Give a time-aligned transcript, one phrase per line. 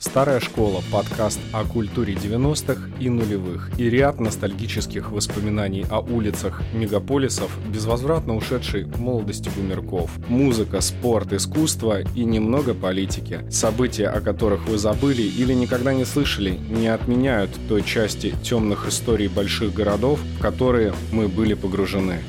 [0.00, 7.50] Старая школа– подкаст о культуре 90-х и нулевых и ряд ностальгических воспоминаний о улицах мегаполисов,
[7.68, 10.10] безвозвратно ушедшей молодости бумерков.
[10.26, 13.44] Музыка, спорт, искусство и немного политики.
[13.50, 19.28] События, о которых вы забыли или никогда не слышали, не отменяют той части темных историй
[19.28, 22.20] больших городов, в которые мы были погружены.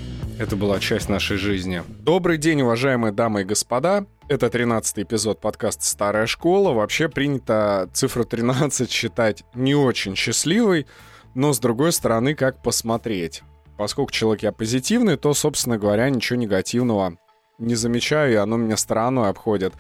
[0.42, 1.84] Это была часть нашей жизни.
[2.00, 4.08] Добрый день, уважаемые дамы и господа.
[4.32, 6.72] Это 13 эпизод подкаста «Старая школа».
[6.72, 10.88] Вообще принято цифру 13 считать не очень счастливой,
[11.36, 13.44] но, с другой стороны, как посмотреть.
[13.78, 17.18] Поскольку человек я позитивный, то, собственно говоря, ничего негативного
[17.60, 19.74] не замечаю, и оно меня стороной обходит.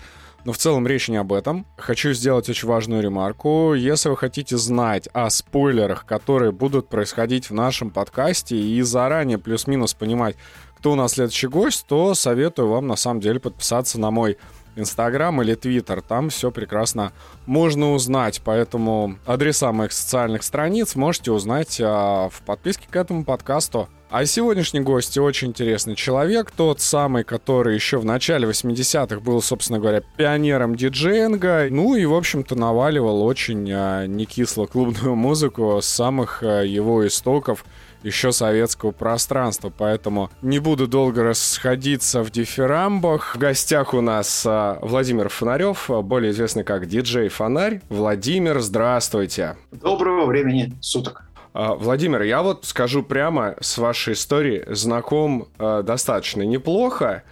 [0.44, 1.66] Но в целом речь не об этом.
[1.78, 3.74] Хочу сделать очень важную ремарку.
[3.74, 9.94] Если вы хотите знать о спойлерах, которые будут происходить в нашем подкасте, и заранее плюс-минус
[9.94, 10.36] понимать,
[10.78, 14.38] кто у нас следующий гость, то советую вам на самом деле подписаться на мой
[14.76, 16.02] Инстаграм или Твиттер.
[16.02, 17.12] Там все прекрасно
[17.46, 18.42] можно узнать.
[18.44, 23.90] Поэтому адреса моих социальных страниц можете узнать а, в подписке к этому подкасту.
[24.12, 29.80] А сегодняшний гость очень интересный человек, тот самый, который еще в начале 80-х был, собственно
[29.80, 36.44] говоря, пионером диджеинга, ну и, в общем-то, наваливал очень а, некисло клубную музыку с самых
[36.44, 37.64] а, его истоков
[38.04, 43.36] еще советского пространства, поэтому не буду долго расходиться в дифирамбах.
[43.36, 47.80] В гостях у нас а, Владимир Фонарев, более известный как диджей Фонарь.
[47.88, 49.56] Владимир, здравствуйте.
[49.72, 51.31] Доброго времени суток.
[51.54, 57.24] А, Владимир, я вот скажу прямо, с вашей историей знаком э, достаточно неплохо.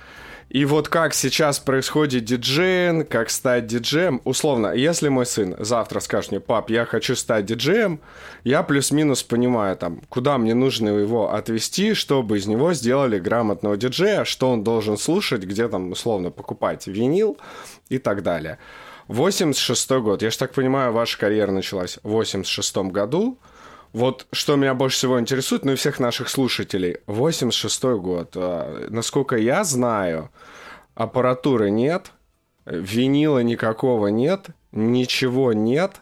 [0.50, 6.32] И вот как сейчас происходит диджеем, как стать диджеем, условно, если мой сын завтра скажет
[6.32, 8.00] мне, пап, я хочу стать диджеем,
[8.44, 14.24] я плюс-минус понимаю, там, куда мне нужно его отвести, чтобы из него сделали грамотного диджея,
[14.26, 17.38] что он должен слушать, где там, условно, покупать винил
[17.90, 18.58] и так далее.
[19.08, 23.38] 86 год, я же так понимаю, ваша карьера началась в 86 году,
[23.94, 26.98] вот что меня больше всего интересует, ну и всех наших слушателей.
[27.08, 28.34] 86-й год.
[28.36, 30.30] А, насколько я знаю,
[30.94, 32.12] аппаратуры нет,
[32.66, 36.02] винила никакого нет, ничего нет.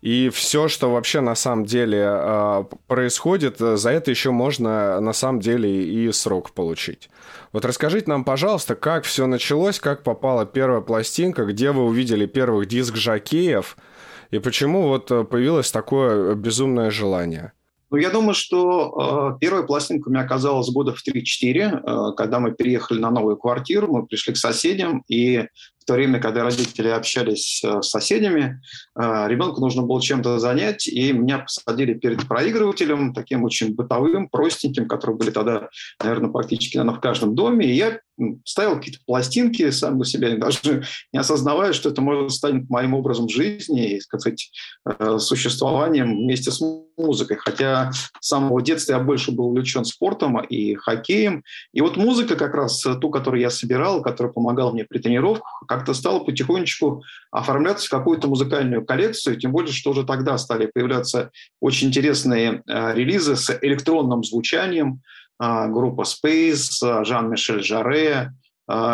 [0.00, 5.40] И все, что вообще на самом деле э, происходит, за это еще можно на самом
[5.40, 7.10] деле и срок получить.
[7.52, 12.66] Вот расскажите нам, пожалуйста, как все началось, как попала первая пластинка, где вы увидели первых
[12.66, 13.76] диск Жакеев–
[14.30, 17.52] и почему вот э, появилось такое безумное желание?
[17.90, 22.38] Ну, я думаю, что э, первая пластинка у меня оказалась года в 3-4, э, когда
[22.38, 25.46] мы переехали на новую квартиру, мы пришли к соседям, и
[25.90, 28.60] то время, когда родители общались э, с соседями,
[28.96, 34.86] э, ребенку нужно было чем-то занять, и меня посадили перед проигрывателем, таким очень бытовым, простеньким,
[34.86, 35.68] которые были тогда,
[36.00, 37.98] наверное, практически наверное, в каждом доме, и я
[38.44, 43.28] ставил какие-то пластинки сам на себя, даже не осознавая, что это может стать моим образом
[43.28, 44.50] жизни и, сказать,
[44.86, 46.60] э, существованием вместе с
[46.96, 47.36] музыкой.
[47.38, 51.42] Хотя с самого детства я больше был увлечен спортом и хоккеем.
[51.72, 55.94] И вот музыка как раз ту, которую я собирал, которая помогала мне при тренировках, как-то
[55.94, 61.88] стала потихонечку оформляться в какую-то музыкальную коллекцию, тем более, что уже тогда стали появляться очень
[61.88, 65.00] интересные э, релизы с электронным звучанием,
[65.42, 68.30] э, группа Space, Жан-Мишель Жаре, а,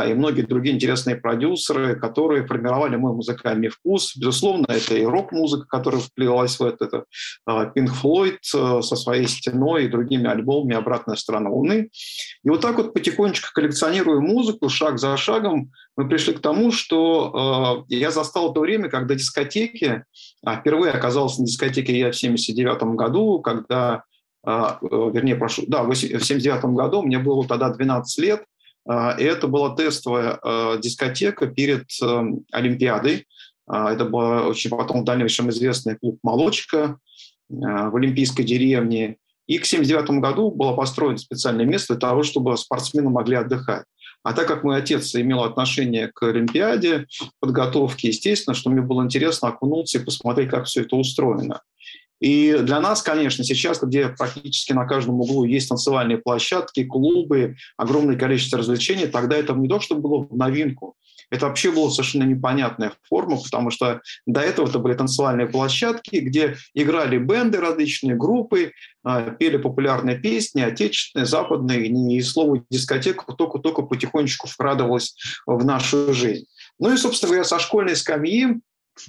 [0.09, 4.17] и многие другие интересные продюсеры, которые формировали мой музыкальный вкус.
[4.17, 7.05] Безусловно, это и рок-музыка, которая вплелась в это, это
[7.45, 11.91] а, Floyd э, со своей «Стеной» и другими альбомами «Обратная сторона Луны».
[12.43, 17.85] И вот так вот потихонечку коллекционируя музыку, шаг за шагом, мы пришли к тому, что
[17.91, 20.05] э, я застал то время, когда дискотеки,
[20.45, 24.05] а впервые оказался на дискотеке я в 79 году, когда
[24.47, 28.56] а, э, вернее, прошу, да, в 79 году, мне было тогда 12 лет, а,
[28.89, 33.27] и это была тестовая а, дискотека перед эм, Олимпиадой.
[33.67, 36.99] А, это был очень потом в дальнейшем известный клуб «Молочка»
[37.49, 39.19] в Олимпийской деревне.
[39.47, 43.85] И к 1979 году было построено специальное место для того, чтобы спортсмены могли отдыхать.
[44.25, 47.07] А так как мой отец имел отношение к Олимпиаде,
[47.39, 51.63] подготовке, естественно, что мне было интересно окунуться и посмотреть, как все это устроено.
[52.21, 58.17] И для нас, конечно, сейчас, где практически на каждом углу есть танцевальные площадки, клубы, огромное
[58.17, 60.97] количество развлечений, тогда это не то, что было в новинку.
[61.31, 66.57] Это вообще была совершенно непонятная форма, потому что до этого это были танцевальные площадки, где
[66.73, 68.73] играли бенды различные, группы,
[69.03, 75.17] а, пели популярные песни, отечественные, западные, и слово дискотека только-только потихонечку вкрадывалось
[75.47, 76.47] в нашу жизнь.
[76.79, 78.61] Ну и, собственно говоря, со школьной скамьи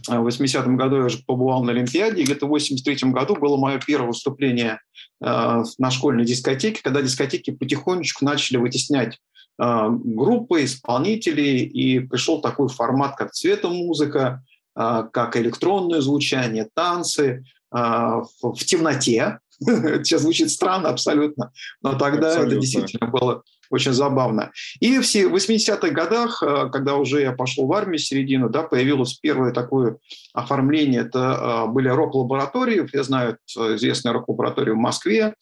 [0.08, 3.80] в 80-м году я уже побывал на Олимпиаде, и где-то в 83-м году было мое
[3.80, 4.80] первое выступление
[5.24, 9.20] э, на школьной дискотеке, когда дискотеки потихонечку начали вытеснять
[9.62, 14.44] э, группы, исполнителей, и пришел такой формат, как цветомузыка,
[14.76, 19.40] как электронное звучание, танцы в темноте.
[20.04, 21.52] Сейчас звучит странно абсолютно,
[21.82, 22.54] но тогда абсолютно.
[22.54, 24.52] это действительно было очень забавно.
[24.80, 29.52] И в 80-х годах, э, когда уже я пошел в армию середину, да, появилось первое
[29.52, 29.98] такое
[30.34, 35.34] оформление, это э, были рок-лаборатории, я знаю известную рок-лабораторию в Москве,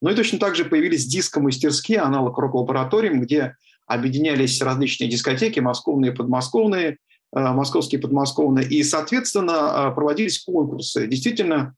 [0.00, 3.56] но и точно так же появились диско-мастерские, аналог рок-лабораториям, где
[3.86, 6.96] объединялись различные дискотеки, московные и подмосковные, э,
[7.34, 11.06] московские и подмосковные, и, соответственно, проводились конкурсы.
[11.06, 11.74] Действительно,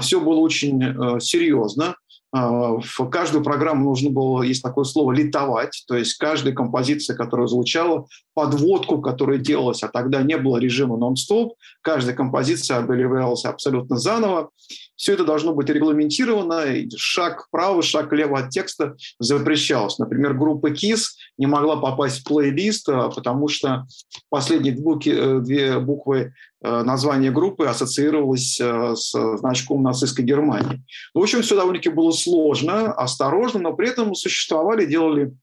[0.00, 1.96] все было очень серьезно.
[2.32, 8.06] В каждую программу нужно было, есть такое слово, литовать, то есть каждая композиция, которая звучала,
[8.34, 14.50] подводку, которая делалась, а тогда не было режима нон-стоп, каждая композиция обливалась абсолютно заново.
[14.96, 16.64] Все это должно быть регламентировано,
[16.96, 19.98] шаг вправо, шаг влево от текста запрещалось.
[19.98, 21.02] Например, группа KISS
[21.38, 23.86] не могла попасть в плейлист, а, потому что
[24.30, 26.32] последние э, две буквы
[26.64, 30.82] Э, название группы ассоциировалось э, с значком нацистской Германии.
[31.12, 35.34] В общем, все довольно-таки было сложно, осторожно, но при этом существовали, делали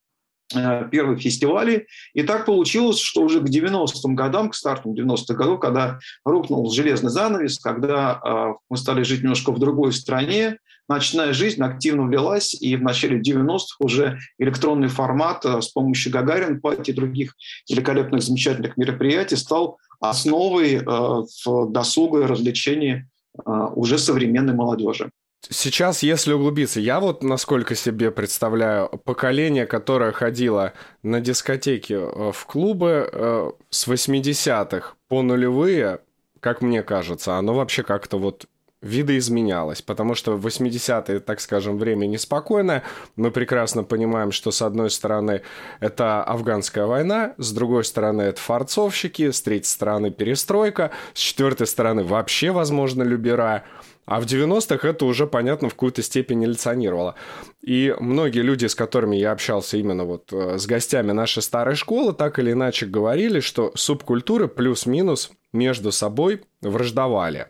[0.92, 1.88] первые фестивали.
[2.14, 7.10] И так получилось, что уже к 90-м годам, к старту 90-х годов, когда рухнул железный
[7.10, 10.58] занавес, когда мы стали жить немножко в другой стране,
[10.88, 16.92] ночная жизнь активно влилась, и в начале 90-х уже электронный формат с помощью Гагарин, Пати
[16.92, 17.36] и других
[17.70, 21.24] великолепных, замечательных мероприятий стал основой э,
[21.70, 25.12] досуга и развлечений э, уже современной молодежи.
[25.50, 30.74] Сейчас, если углубиться, я вот насколько себе представляю, поколение, которое ходило
[31.04, 36.02] на дискотеки э, в клубы с 80-х по нулевые,
[36.40, 38.48] как мне кажется, оно вообще как-то вот
[38.82, 42.84] видоизменялось, потому что в 80-е, так скажем, время неспокойное.
[43.16, 45.44] Мы прекрасно понимаем, что с одной стороны
[45.80, 52.04] это афганская война, с другой стороны это фарцовщики, с третьей стороны перестройка, с четвертой стороны
[52.04, 53.64] вообще, возможно, любера.
[54.12, 57.16] А в 90-х это уже, понятно, в какую-то степень эволюционировало.
[57.62, 62.12] И многие люди, с которыми я общался именно вот э, с гостями нашей старой школы,
[62.12, 67.48] так или иначе говорили, что субкультуры плюс-минус между собой враждовали.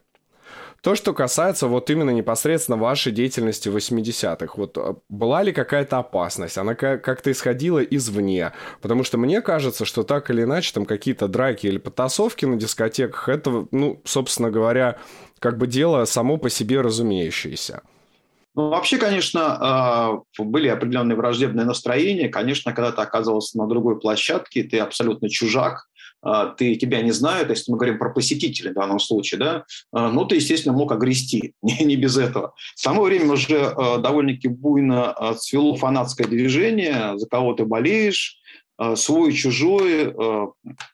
[0.82, 6.00] То, что касается вот именно непосредственно вашей деятельности в 80-х, вот а, была ли какая-то
[6.00, 6.58] опасность?
[6.58, 8.54] Она как-то исходила извне?
[8.82, 13.30] Потому что мне кажется, что так или иначе там какие-то драки или потасовки на дискотеках,
[13.30, 14.98] это, ну, собственно говоря,
[15.38, 17.84] как бы дело само по себе разумеющееся.
[18.56, 22.28] Ну, вообще, конечно, а, были определенные враждебные настроения.
[22.28, 25.88] Конечно, когда ты оказывался на другой площадке, ты абсолютно чужак,
[26.58, 30.26] ты, тебя не знают, если мы говорим про посетителей в данном случае, да, а, ну,
[30.26, 32.54] ты, естественно, мог огрести, не, не без этого.
[32.76, 38.38] В само время уже довольно-таки буйно цвело фанатское движение, за кого ты болеешь,
[38.96, 40.16] свой чужой.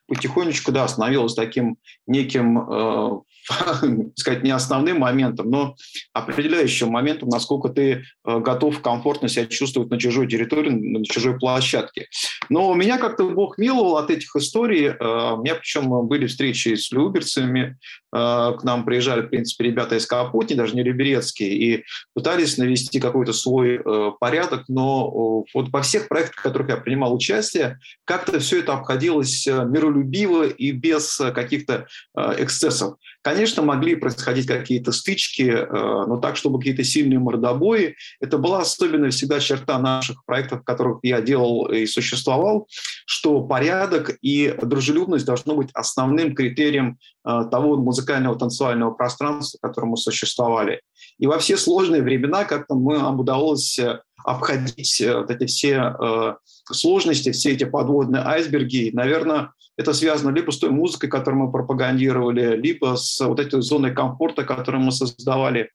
[0.06, 1.76] Потихонечку, да, становилось таким
[2.06, 3.24] неким
[4.16, 5.74] сказать, не основным моментом, но
[6.12, 12.08] определяющим моментом, насколько ты э, готов комфортно себя чувствовать на чужой территории, на чужой площадке.
[12.48, 14.88] Но меня как-то Бог миловал от этих историй.
[14.88, 17.78] Э, у меня причем были встречи с люберцами,
[18.14, 21.84] э, к нам приезжали, в принципе, ребята из Капотни, даже не люберецкие, и
[22.14, 23.80] пытались навести какой-то свой
[24.20, 29.46] порядок, но вот во всех проектах, в которых я принимал участие, как-то все это обходилось
[29.46, 31.86] миролюбиво и без каких-то
[32.16, 32.96] эксцессов.
[33.22, 37.96] Конечно, могли происходить какие-то стычки, э, но так, чтобы какие-то сильные мордобои.
[38.20, 42.68] Это была особенная всегда черта наших проектов, в которых я делал и существовал,
[43.06, 49.90] что порядок и дружелюбность должно быть основным критерием э, того музыкального танцевального пространства, в котором
[49.90, 50.80] мы существовали.
[51.18, 56.36] И во все сложные времена как-то мы, нам удалось э, обходить вот эти все
[56.70, 58.90] сложности, все эти подводные айсберги.
[58.92, 63.94] Наверное, это связано либо с той музыкой, которую мы пропагандировали, либо с вот этой зоной
[63.94, 65.70] комфорта, которую мы создавали.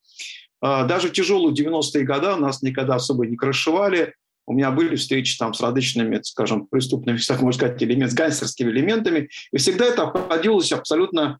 [0.62, 4.14] А, даже в тяжелые 90-е годы нас никогда особо не крышевали.
[4.46, 9.30] У меня были встречи там с различными, скажем, преступными, так можно сказать, элемент, гангстерскими элементами.
[9.54, 11.40] И всегда это обходилось абсолютно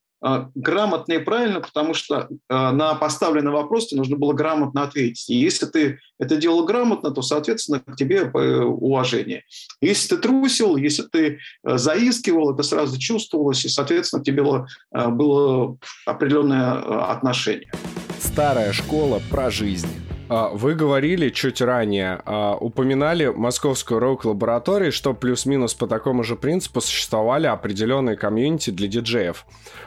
[0.56, 5.30] грамотно и правильно, потому что а, на поставленный вопрос тебе нужно было грамотно ответить.
[5.30, 9.44] И если ты это делал грамотно, то, соответственно, к тебе э, уважение.
[9.82, 14.68] Если ты трусил, если ты э, заискивал, это сразу чувствовалось, и, соответственно, к тебе было,
[14.96, 17.72] э, было определенное отношение.
[18.20, 19.90] Старая школа про жизнь.
[20.30, 26.82] А, вы говорили чуть ранее, а, упоминали Московскую рок-лабораторию, что плюс-минус по такому же принципу
[26.82, 29.46] существовали определенные комьюнити для диджеев.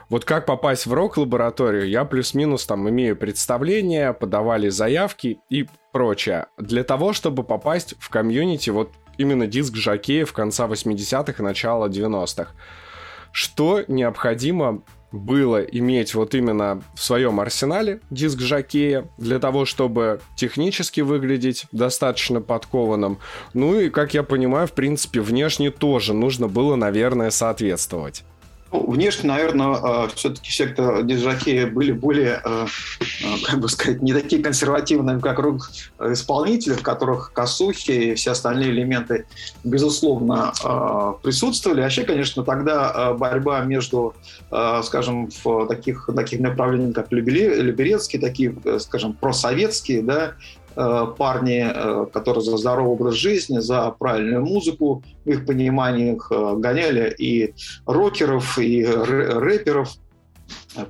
[0.09, 6.47] Вот как попасть в рок-лабораторию, я плюс-минус там имею представление, подавали заявки и прочее.
[6.59, 12.53] Для того, чтобы попасть в комьюнити, вот именно диск Жакеев конца 80-х и начала 90-х.
[13.33, 14.83] Что необходимо
[15.13, 22.41] было иметь вот именно в своем арсенале диск жакея для того, чтобы технически выглядеть достаточно
[22.41, 23.19] подкованным.
[23.55, 28.25] Ну и, как я понимаю, в принципе, внешне тоже нужно было, наверное, соответствовать.
[28.73, 32.67] Ну, внешне, наверное, э, все-таки все, кто диджаки были более, э,
[33.23, 35.71] э, как бы сказать, не такие консервативные, как рук
[36.01, 39.27] исполнителей, в которых косухи и все остальные элементы,
[39.63, 40.53] безусловно,
[41.23, 41.81] присутствовали.
[41.81, 44.15] Вообще, конечно, тогда борьба между,
[44.83, 50.35] скажем, в таких, таких направлениях, как Люберецкий, такие, скажем, просоветские, да,
[50.66, 56.55] Э, парни, э, которые за здоровый образ жизни, за правильную музыку, в их пониманиях э,
[56.57, 57.55] гоняли и
[57.87, 59.91] рокеров, и рэперов,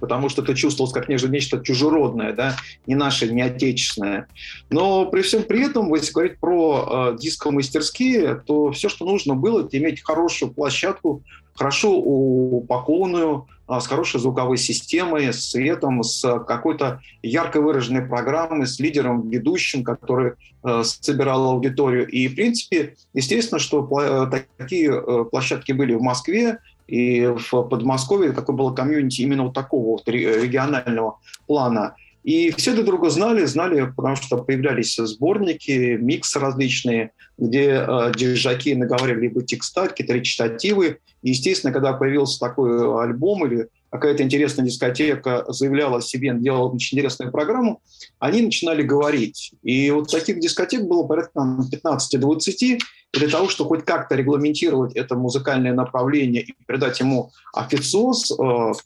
[0.00, 4.26] потому что это чувствовалось как нечто чужеродное, да, не наше, не отечественное.
[4.70, 9.64] Но при всем при этом, если говорить про э, диско-мастерские, то все, что нужно было,
[9.64, 11.22] это иметь хорошую площадку,
[11.56, 18.78] хорошо упакованную, а, с хорошей звуковой системой, с светом, с какой-то ярко выраженной программой, с
[18.78, 22.06] лидером, ведущим, который э, собирал аудиторию.
[22.06, 28.30] И, в принципе, естественно, что э, такие э, площадки были в Москве, и в Подмосковье
[28.30, 31.96] такое было комьюнити именно вот такого регионального плана.
[32.26, 38.74] И все друг друга знали, знали, потому что появлялись сборники, миксы различные, где э, диджаки
[38.74, 45.44] наговаривали либо текста, какие-то речитативы, и, естественно, когда появился такой альбом или какая-то интересная дискотека
[45.48, 47.80] заявляла о себе, делала очень интересную программу,
[48.18, 49.52] они начинали говорить.
[49.62, 51.40] И вот таких дискотек было порядка
[51.72, 52.78] 15-20,
[53.12, 58.34] для того, чтобы хоть как-то регламентировать это музыкальное направление и придать ему официоз, э,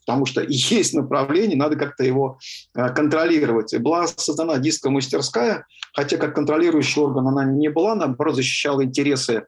[0.05, 2.39] потому что есть направление, надо как-то его
[2.75, 3.73] э, контролировать.
[3.73, 9.45] И была создана диско-мастерская, хотя как контролирующий орган она не была, наоборот, защищала интересы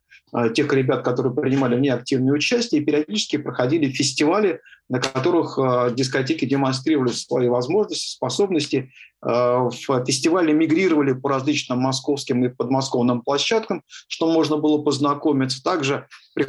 [0.56, 5.94] тех ребят, которые принимали в ней активное участие, и периодически проходили фестивали, на которых э,
[5.96, 8.92] дискотеки демонстрировали свои возможности, способности.
[9.26, 15.64] Э, в фестивале мигрировали по различным московским и подмосковным площадкам, что можно было познакомиться.
[15.64, 16.08] Также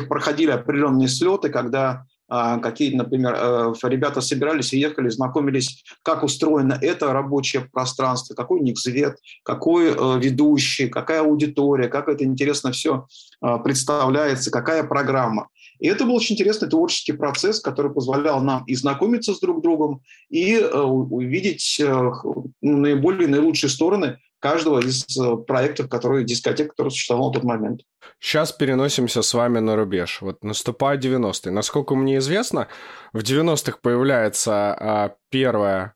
[0.08, 7.12] проходили определенные слеты, когда какие, например, э, ребята собирались и ехали, знакомились, как устроено это
[7.12, 13.06] рабочее пространство, какой у них цвет, какой э, ведущий, какая аудитория, как это интересно все
[13.40, 15.48] а, представляется, какая программа.
[15.80, 20.00] И это был очень интересный творческий процесс, который позволял нам и знакомиться с друг другом,
[20.30, 27.30] и э, увидеть ну, наиболее наилучшие стороны каждого из э, проектов, которые дискотек, который существовал
[27.30, 27.80] в тот момент.
[28.20, 30.20] Сейчас переносимся с вами на рубеж.
[30.20, 31.50] Вот наступают 90-е.
[31.50, 32.68] Насколько мне известно,
[33.14, 35.94] в 90-х появляется а, первая,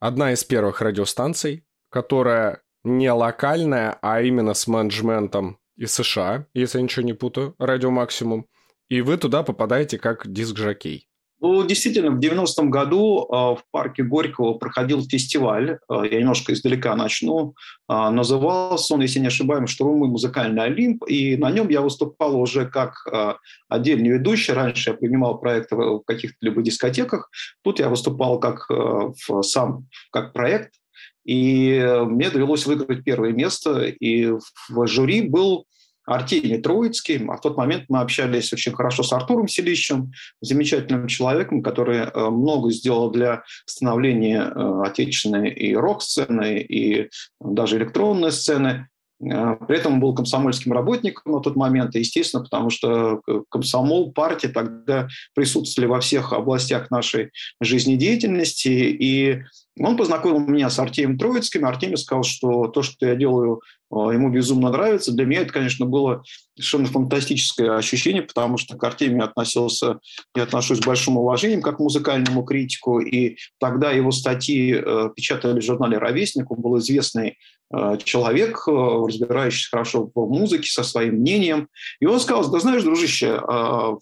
[0.00, 6.82] одна из первых радиостанций, которая не локальная, а именно с менеджментом из США, если я
[6.82, 8.46] ничего не путаю, Радио Максимум.
[8.88, 11.09] И вы туда попадаете как диск-жокей.
[11.42, 16.94] Ну, действительно, в 90-м году э, в парке Горького проходил фестиваль, э, я немножко издалека
[16.94, 17.54] начну,
[17.88, 22.66] э, назывался он, если не ошибаемся, «Штурмовой музыкальный Олимп», и на нем я выступал уже
[22.66, 22.94] как
[23.68, 24.52] отдельный ведущий.
[24.52, 27.30] Раньше я принимал проекты в каких-то либо дискотеках,
[27.62, 30.74] тут я выступал как в, сам как проект,
[31.24, 34.30] и мне довелось выиграть первое место, и
[34.68, 35.66] в жюри был
[36.10, 37.24] Артемий Троицкий.
[37.28, 42.30] А в тот момент мы общались очень хорошо с Артуром Селищем, замечательным человеком, который э,
[42.30, 48.88] много сделал для становления э, отечественной и рок-сцены, и даже электронной сцены.
[49.22, 54.48] Э, при этом он был комсомольским работником на тот момент, естественно, потому что комсомол, партии
[54.48, 59.42] тогда присутствовали во всех областях нашей жизнедеятельности, и
[59.78, 61.64] он познакомил меня с Артемием Троицким.
[61.64, 65.12] Артемий сказал, что то, что я делаю, э, ему безумно нравится.
[65.12, 66.22] Для меня это, конечно, было
[66.54, 69.98] совершенно фантастическое ощущение, потому что к Артемию относился,
[70.36, 73.00] я отношусь с большим уважением как музыкальному критику.
[73.00, 76.50] И тогда его статьи э, печатали в журнале «Ровесник».
[76.50, 77.38] Он был известный
[77.72, 81.68] э, человек, разбирающийся хорошо в музыке, со своим мнением.
[81.98, 83.40] И он сказал, да знаешь, дружище,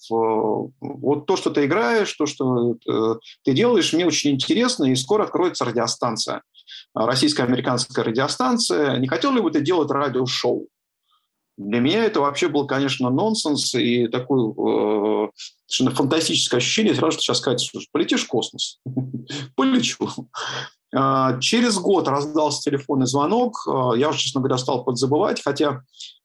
[0.09, 2.77] вот то, что ты играешь, то, что
[3.45, 6.43] ты делаешь, мне очень интересно, и скоро откроется радиостанция,
[6.95, 8.97] российско-американская радиостанция.
[8.99, 10.69] Не хотел ли бы ты делать радиошоу?
[11.59, 15.29] Для меня это вообще был, конечно, нонсенс и такое э,
[15.67, 16.95] совершенно фантастическое ощущение.
[16.95, 18.79] Сразу сейчас сказать, что полетишь в космос.
[19.57, 20.09] Полечу.
[20.95, 23.67] А, через год раздался телефонный звонок.
[23.67, 25.83] А, я уже, честно говоря, стал подзабывать, хотя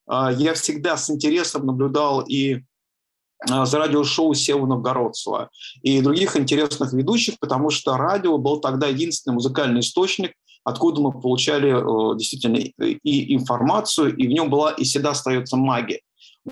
[0.08, 2.62] а, я всегда с интересом наблюдал и
[3.46, 5.50] за радиошоу Сева Новгородцева
[5.82, 10.32] и других интересных ведущих, потому что радио был тогда единственный музыкальный источник,
[10.64, 16.02] откуда мы получали э, действительно и информацию, и в нем была и всегда остается магия.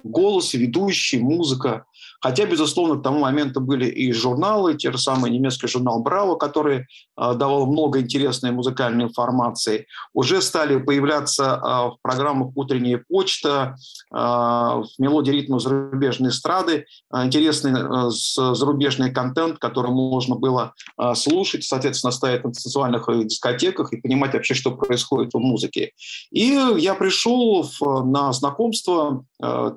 [0.04, 1.86] Голос, ведущий, музыка.
[2.22, 6.86] Хотя, безусловно, к тому моменту были и журналы, те же самые немецкий журнал «Браво», который
[7.18, 9.88] давал много интересной музыкальной информации.
[10.14, 13.76] Уже стали появляться в программах «Утренняя почта»,
[14.12, 20.74] в «Мелодии ритма зарубежной эстрады» интересный зарубежный контент, который можно было
[21.16, 25.92] слушать, соответственно, стоять на танцевальных дискотеках и понимать вообще, что происходит в музыке.
[26.32, 29.26] И я пришел на знакомство,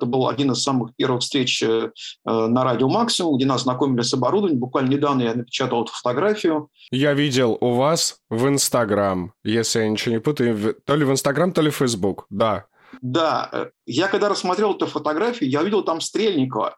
[0.05, 1.89] это был один из самых первых встреч э,
[2.25, 4.59] на радио «Максимум», где нас знакомили с оборудованием.
[4.59, 6.69] Буквально недавно я напечатал эту фотографию.
[6.91, 11.51] Я видел у вас в Инстаграм, если я ничего не путаю, то ли в Инстаграм,
[11.51, 12.65] то ли в Фейсбук, да.
[13.01, 16.77] Да, э, я когда рассмотрел эту фотографию, я увидел там Стрельникова.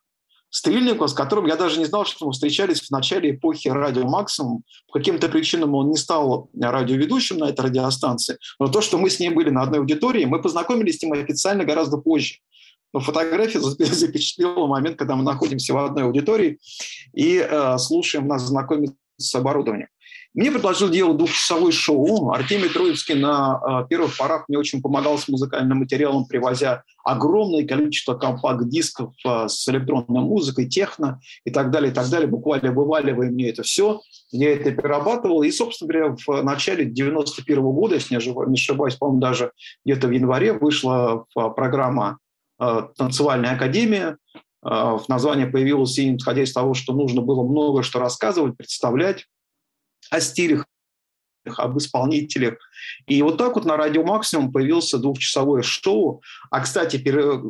[0.50, 4.64] Стрельникова, с которым я даже не знал, что мы встречались в начале эпохи радио «Максимум».
[4.88, 9.20] По каким-то причинам он не стал радиоведущим на этой радиостанции, но то, что мы с
[9.20, 12.36] ним были на одной аудитории, мы познакомились с ним официально гораздо позже.
[12.94, 16.60] Но фотография запечатлела момент, когда мы находимся в одной аудитории
[17.14, 19.90] и э, слушаем нас знакомиться с оборудованием.
[20.34, 22.32] Мне предложил делать двухчасовое шоу.
[22.32, 28.14] Артемий Троицкий на э, первых порах мне очень помогал с музыкальным материалом, привозя огромное количество
[28.14, 32.28] компакт-дисков э, с электронной музыкой, техно и так далее, и так далее.
[32.28, 34.02] Буквально вываливая мне это все.
[34.30, 35.42] Я это перерабатывал.
[35.42, 39.52] И, собственно говоря, в начале 91 -го года, если не ошибаюсь, по-моему, даже
[39.86, 42.27] где-то в январе вышла программа Э,
[42.60, 44.18] танцевальная академия.
[44.64, 49.26] Э, в названии появилось и исходя из того, что нужно было много что рассказывать, представлять
[50.10, 50.66] о стилях,
[51.46, 52.56] об исполнителях.
[53.06, 56.22] И вот так вот на Радио Максимум появился двухчасовое шоу.
[56.52, 56.98] А, кстати,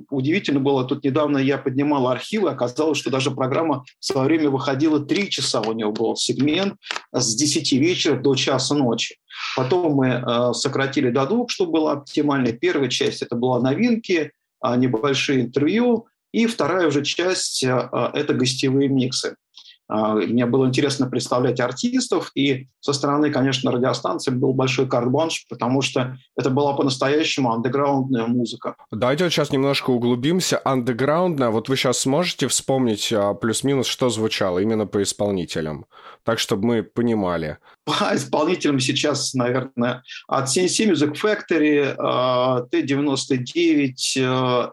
[0.10, 5.00] удивительно было, тут недавно я поднимал архивы, оказалось, что даже программа в свое время выходила
[5.00, 6.76] три часа, у него был сегмент
[7.12, 9.18] с 10 вечера до часа ночи.
[9.56, 12.54] Потом мы э, сократили до двух, чтобы была оптимальная.
[12.54, 14.32] Первая часть– это была новинки,
[14.64, 19.36] небольшие интервью, и вторая уже часть а, а,– это гостевые миксы.
[19.90, 26.18] Мне было интересно представлять артистов, и со стороны, конечно, радиостанции был большой карт-банш, потому что
[26.36, 28.76] это была по-настоящему андеграундная музыка.
[28.92, 30.60] Давайте вот сейчас немножко углубимся.
[30.64, 35.86] Андеграундная, вот вы сейчас сможете вспомнить плюс-минус, что звучало именно по исполнителям?
[36.24, 37.58] Так, чтобы мы понимали.
[37.86, 41.96] По исполнителям сейчас, наверное, от CNC Music Factory,
[42.70, 43.94] T99,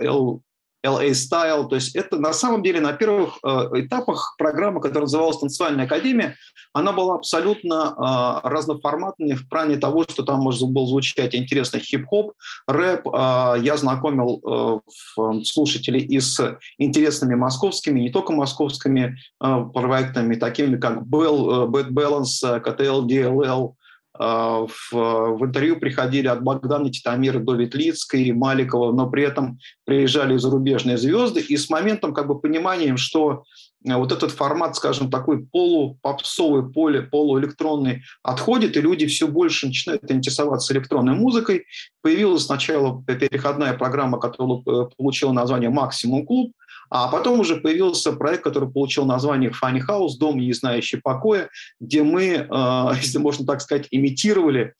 [0.05, 0.41] L
[0.85, 1.69] LA Style.
[1.69, 6.37] То есть это на самом деле на первых э, этапах программа, которая называлась «Танцевальная академия»,
[6.75, 12.33] она была абсолютно э, разноформатной в плане того, что там может был звучать интересный хип-хоп,
[12.67, 13.07] рэп.
[13.07, 14.83] Э, я знакомил
[15.17, 22.63] э, слушателей и с интересными московскими, не только московскими проектами, такими как Bell, Bad Balance,
[22.63, 23.84] KTL, DLL, а,
[24.17, 30.99] в, в интервью приходили от Богдана Титамира до Ветлицкой, Маликова, но при этом приезжали зарубежные
[30.99, 33.43] звезды, и с моментом как бы пониманием, что
[33.85, 40.09] э, вот этот формат, скажем, такой полупопсовый, поле, полуэлектронный отходит, и люди все больше начинают
[40.11, 41.65] интересоваться электронной музыкой.
[42.01, 46.53] Появилась сначала переходная программа, которая э, получила название «Максимум Клуб»,
[46.91, 51.49] а потом уже появился проект, который получил название Funny House, дом, не знающий покоя,
[51.81, 52.47] где мы, э,
[53.01, 54.75] если можно так сказать, имитировали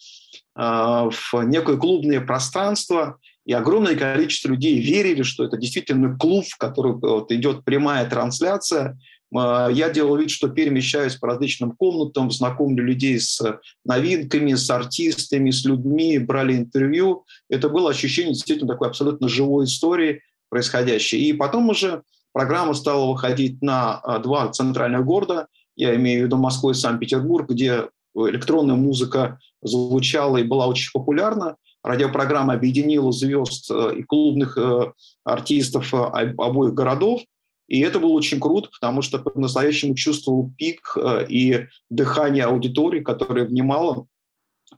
[0.57, 6.57] э, в некое клубное пространство, и огромное количество людей верили, что это действительно клуб, в
[6.57, 8.99] который вот, идет прямая трансляция.
[9.35, 13.41] Э, я делал вид, что перемещаюсь по различным комнатам, знакомлю людей с
[13.85, 17.25] новинками, с артистами, с людьми, брали интервью.
[17.51, 21.23] Это было ощущение действительно такой абсолютно живой истории, происходящее.
[21.23, 22.03] И потом уже
[22.33, 27.51] программа стала выходить на а, два центральных города, я имею в виду Москву и Санкт-Петербург,
[27.51, 31.57] где электронная музыка звучала и была очень популярна.
[31.83, 34.93] Радиопрограмма объединила звезд э, и клубных э,
[35.25, 37.21] артистов э, обоих городов.
[37.69, 40.97] И это было очень круто, потому что по-настоящему чувствовал пик
[41.29, 44.07] и дыхание аудитории, которая внимала.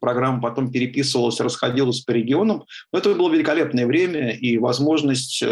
[0.00, 2.64] Программа потом переписывалась, расходилась по регионам.
[2.92, 5.42] Но это было великолепное время и возможность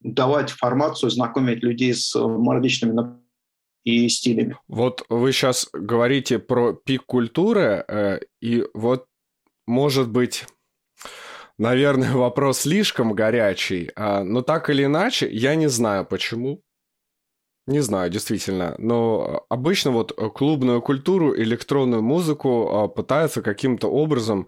[0.00, 3.16] давать информацию, знакомить людей с э, различными
[3.84, 4.56] и стилями.
[4.68, 9.06] Вот вы сейчас говорите про пик культуры, э, и вот,
[9.66, 10.46] может быть,
[11.58, 16.62] наверное, вопрос слишком горячий, а, но так или иначе, я не знаю почему.
[17.66, 18.74] Не знаю, действительно.
[18.78, 24.46] Но обычно вот клубную культуру, электронную музыку а, пытаются каким-то образом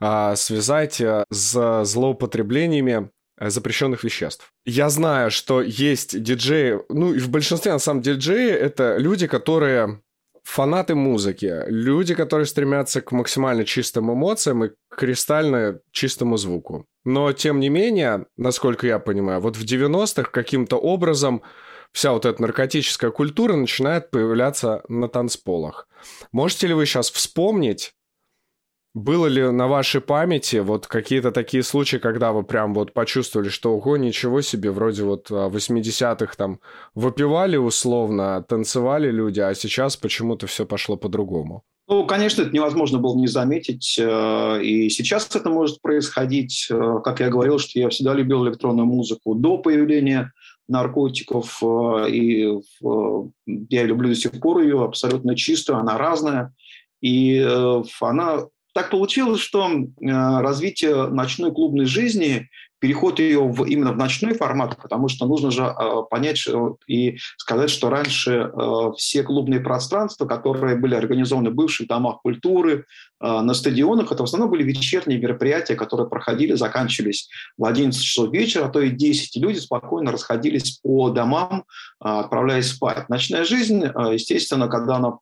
[0.00, 1.00] а, связать
[1.30, 4.52] с злоупотреблениями Э, запрещенных веществ.
[4.64, 9.28] Я знаю, что есть диджеи, ну и в большинстве на самом деле диджеи это люди,
[9.28, 10.00] которые
[10.42, 16.86] фанаты музыки, люди, которые стремятся к максимально чистым эмоциям и кристально чистому звуку.
[17.04, 21.42] Но, тем не менее, насколько я понимаю, вот в 90-х каким-то образом
[21.92, 25.88] вся вот эта наркотическая культура начинает появляться на танцполах.
[26.32, 27.94] Можете ли вы сейчас вспомнить,
[28.94, 33.74] было ли на вашей памяти вот какие-то такие случаи, когда вы прям вот почувствовали, что
[33.74, 36.60] ого, ничего себе, вроде вот 80-х а, там
[36.94, 41.64] выпивали условно, танцевали люди, а сейчас почему-то все пошло по-другому?
[41.88, 43.98] Ну, конечно, это невозможно было не заметить.
[43.98, 46.68] Э, и сейчас это может происходить.
[46.70, 50.32] Э, как я говорил, что я всегда любил электронную музыку до появления
[50.68, 51.58] наркотиков.
[51.62, 52.60] Э, и
[53.46, 56.54] я люблю до сих пор ее абсолютно чистую, она разная.
[57.00, 57.38] И
[58.00, 58.40] она
[58.74, 62.48] так получилось, что развитие ночной клубной жизни
[62.80, 66.46] переход ее в, именно в ночной формат, потому что нужно же э, понять
[66.86, 72.84] и сказать, что раньше э, все клубные пространства, которые были организованы в бывших домах культуры,
[73.20, 78.32] э, на стадионах, это в основном были вечерние мероприятия, которые проходили, заканчивались в 11 часов
[78.32, 81.64] вечера, а то и 10, и люди спокойно расходились по домам,
[82.04, 83.08] э, отправляясь спать.
[83.08, 85.18] Ночная жизнь, э, естественно, когда она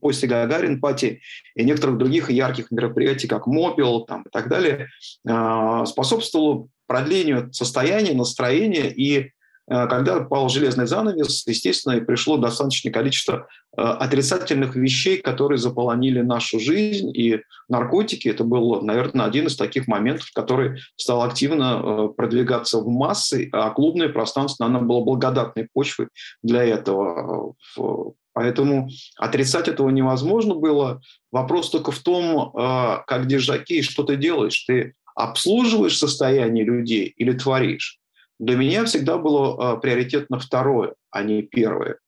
[0.00, 1.20] после Гагарин пати
[1.54, 4.88] и некоторых других ярких мероприятий, как Мобил там, и так далее,
[5.28, 8.90] э, способствовало продлению состояния, настроения.
[8.90, 9.28] И э,
[9.66, 13.46] когда пал железный занавес, естественно, пришло достаточное количество
[13.76, 17.12] э, отрицательных вещей, которые заполонили нашу жизнь.
[17.14, 22.88] И наркотики– это был, наверное, один из таких моментов, который стал активно э, продвигаться в
[22.88, 26.08] массы, а клубное пространство, оно было благодатной почвой
[26.42, 27.54] для этого.
[28.32, 31.00] Поэтому отрицать этого невозможно было.
[31.32, 34.64] Вопрос только в том, как держаки, что ты делаешь.
[34.64, 37.98] Ты обслуживаешь состояние людей или творишь.
[38.38, 41.98] Для меня всегда было э, приоритетно второе, а не первое.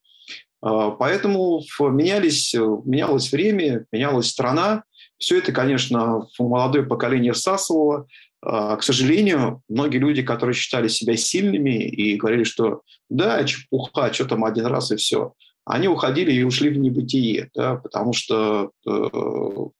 [0.65, 4.85] Э, поэтому менялись, менялось время, менялась страна.
[5.19, 8.07] Все это, конечно, молодое поколение всасывало.
[8.47, 14.27] Э, к сожалению, многие люди, которые считали себя сильными и говорили, что да, чепуха, что
[14.27, 19.09] там один раз и все, они уходили и ушли в небытие, да, потому что э,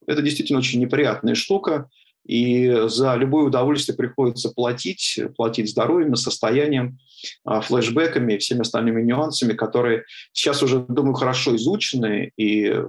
[0.09, 1.89] это действительно очень неприятная штука.
[2.31, 7.01] И за любое удовольствие приходится платить, платить здоровьем, состоянием,
[7.45, 12.87] а, флешбеками и всеми остальными нюансами, которые сейчас уже, думаю, хорошо изучены и э,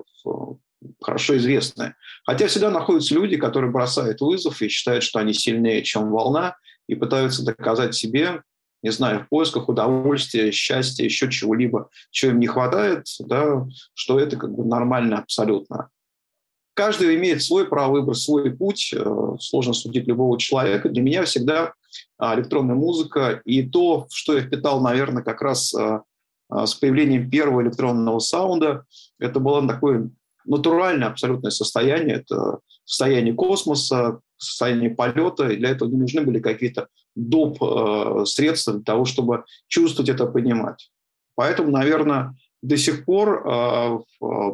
[1.02, 1.96] хорошо известны.
[2.24, 6.94] Хотя всегда находятся люди, которые бросают вызов и считают, что они сильнее, чем волна, и
[6.94, 8.44] пытаются доказать себе,
[8.84, 14.38] не знаю, в поисках удовольствия, счастья, еще чего-либо, чего им не хватает, да, что это
[14.38, 15.90] как бы нормально абсолютно
[16.74, 18.94] каждый имеет свой право выбора, свой путь.
[18.96, 20.90] Э, сложно судить любого человека.
[20.90, 21.74] Для меня всегда
[22.18, 26.04] а, электронная музыка и то, что я впитал, наверное, как раз а,
[26.50, 28.86] а, с появлением первого электронного саунда,
[29.20, 30.10] это было такое
[30.46, 32.18] натуральное абсолютное состояние.
[32.18, 35.50] Это состояние космоса, состояние полета.
[35.50, 37.62] И для этого не нужны были какие-то доп.
[37.62, 40.92] Э, средства для того, чтобы чувствовать это, понимать.
[41.36, 44.00] Поэтому, наверное, до сих пор э,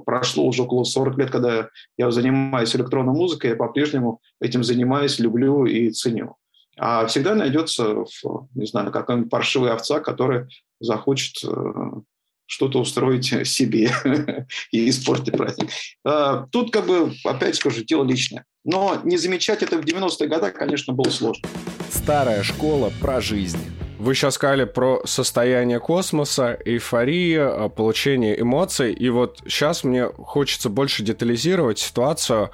[0.06, 5.66] прошло уже около 40 лет, когда я занимаюсь электронной музыкой, я по-прежнему этим занимаюсь, люблю
[5.66, 6.36] и ценю.
[6.80, 8.06] А всегда найдется,
[8.54, 10.48] не знаю, какая-нибудь паршивая овца, которая
[10.80, 11.50] захочет э,
[12.46, 13.92] что-то устроить себе
[14.72, 15.70] и испортить праздник.
[16.06, 18.46] Э, тут, как бы, опять скажу, дело личное.
[18.64, 21.48] Но не замечать это в 90-е годы, конечно, было сложно.
[21.90, 23.60] Старая школа про жизнь.
[23.98, 28.94] Вы сейчас сказали про состояние космоса, эйфория, а, получение эмоций.
[28.94, 32.52] И вот сейчас мне хочется больше детализировать ситуацию.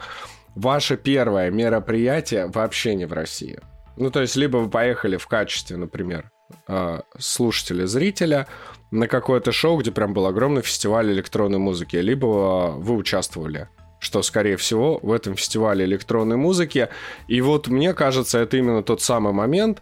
[0.56, 3.60] Ваше первое мероприятие вообще не в России.
[3.98, 6.32] Ну, то есть, либо вы поехали в качестве, например,
[6.68, 8.48] а, слушателя-зрителя
[8.92, 13.68] на какое-то шоу, где прям был огромный фестиваль электронной музыки, либо а, вы участвовали
[14.00, 16.90] что, скорее всего, в этом фестивале электронной музыки.
[17.30, 19.82] И вот мне кажется, это именно тот самый момент,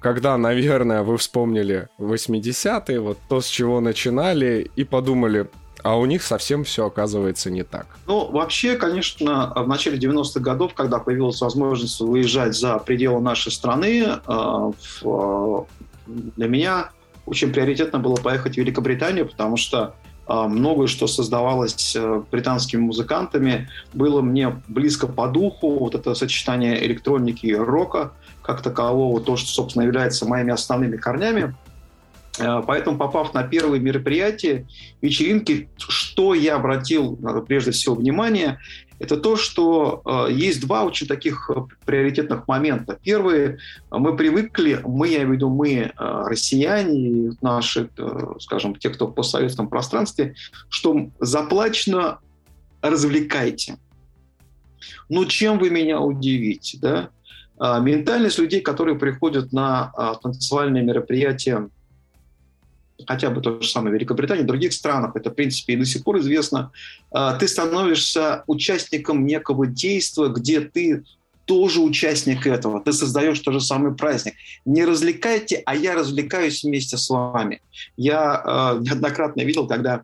[0.00, 5.48] когда, наверное, вы вспомнили 80-е, вот то, с чего начинали, и подумали,
[5.82, 7.86] а у них совсем все оказывается не так.
[8.06, 14.04] Ну, вообще, конечно, в начале 90-х годов, когда появилась возможность выезжать за пределы нашей страны,
[14.04, 15.58] э, э,
[16.06, 16.90] для меня
[17.26, 19.94] очень приоритетно было поехать в Великобританию, потому что
[20.26, 21.96] э, многое, что создавалось
[22.30, 25.78] британскими музыкантами, было мне близко по духу.
[25.78, 28.12] Вот это сочетание электроники и рока–
[28.48, 31.54] как такового, то, что, собственно, является моими основными корнями.
[32.38, 34.66] Э, поэтому, попав на первые мероприятия,
[35.02, 38.58] вечеринки, что я обратил прежде всего внимание,
[38.98, 42.98] это то, что э, есть два очень таких э, приоритетных момента.
[43.02, 43.58] Первый,
[43.90, 49.08] мы привыкли, мы, я имею в виду мы, э, россияне, наши, э, скажем, те, кто
[49.08, 50.36] в постсоветском пространстве,
[50.70, 52.20] что заплачено
[52.80, 53.76] развлекайте.
[55.10, 57.10] Ну, чем вы меня удивите, да?
[57.58, 61.68] А, ментальность людей, которые приходят на а, танцевальные мероприятия
[63.06, 66.02] хотя бы то же самое Великобритании, в других странах, это, в принципе, и до сих
[66.02, 66.72] пор известно,
[67.38, 71.04] ты становишься участником некого действия, где ты
[71.48, 72.80] тоже участник этого.
[72.80, 74.34] Ты создаешь тот же самый праздник.
[74.66, 77.62] Не развлекайте, а я развлекаюсь вместе с вами.
[77.96, 80.02] Я э, неоднократно видел, когда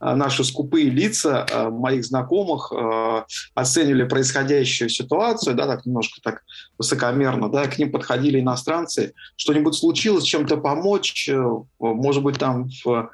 [0.00, 3.22] э, наши скупые лица э, моих знакомых э,
[3.54, 6.42] оценивали происходящую ситуацию, да, так немножко так
[6.76, 11.40] высокомерно, да, к ним подходили иностранцы, что-нибудь случилось, чем-то помочь, э,
[11.78, 13.10] может быть, там в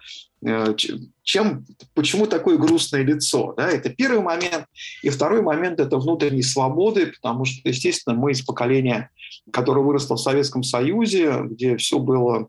[1.22, 3.55] чем, почему такое грустное лицо.
[3.57, 3.68] Да?
[3.68, 4.66] Это первый момент.
[5.03, 9.11] И второй момент– это внутренней свободы, потому что, естественно, мы из поколения,
[9.51, 12.49] которое выросло в Советском Союзе, где все было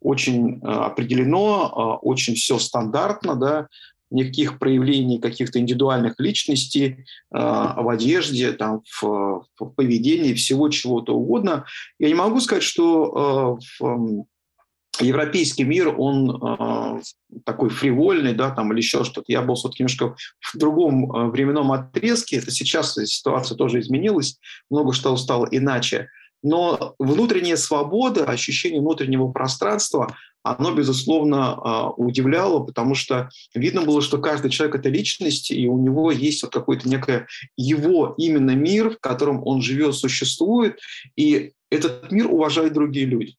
[0.00, 3.68] очень э, определено, э, очень все стандартно, да,
[4.10, 9.44] никаких проявлений каких-то индивидуальных личностей в одежде, там, в,
[9.74, 11.64] поведении, всего чего-то угодно.
[11.98, 13.58] Я не могу сказать, что
[15.00, 17.00] европейский мир, он э,
[17.44, 19.24] такой фривольный, да, там, или еще что-то.
[19.28, 22.36] Я был все-таки немножко в другом э, временном отрезке.
[22.36, 24.38] Это сейчас ситуация тоже изменилась,
[24.70, 26.08] много что стало иначе.
[26.42, 34.18] Но внутренняя свобода, ощущение внутреннего пространства, оно, безусловно, э, удивляло, потому что видно было, что
[34.18, 39.00] каждый человек– это личность, и у него есть вот какой-то некое его именно мир, в
[39.00, 40.78] котором он живет, существует,
[41.16, 43.34] и этот мир уважают другие люди.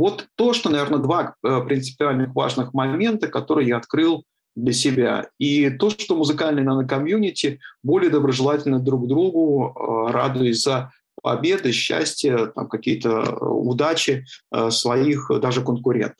[0.00, 4.24] Вот то, что, наверное, два э, принципиальных важных момента, которые я открыл
[4.56, 5.28] для себя.
[5.38, 12.66] И то, что музыкальные нано-комьюнити более доброжелательны друг другу, э, радуясь за победы, счастье, там,
[12.68, 14.24] какие-то э, удачи
[14.70, 16.16] своих даже конкурентов.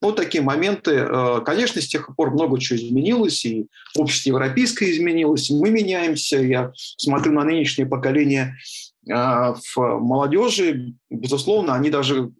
[0.00, 1.04] Вот такие моменты.
[1.44, 6.38] Конечно, с тех пор много чего изменилось, и общество европейское изменилось, мы меняемся.
[6.38, 8.56] Я смотрю на нынешнее поколение
[9.04, 12.32] в молодежи, безусловно, они даже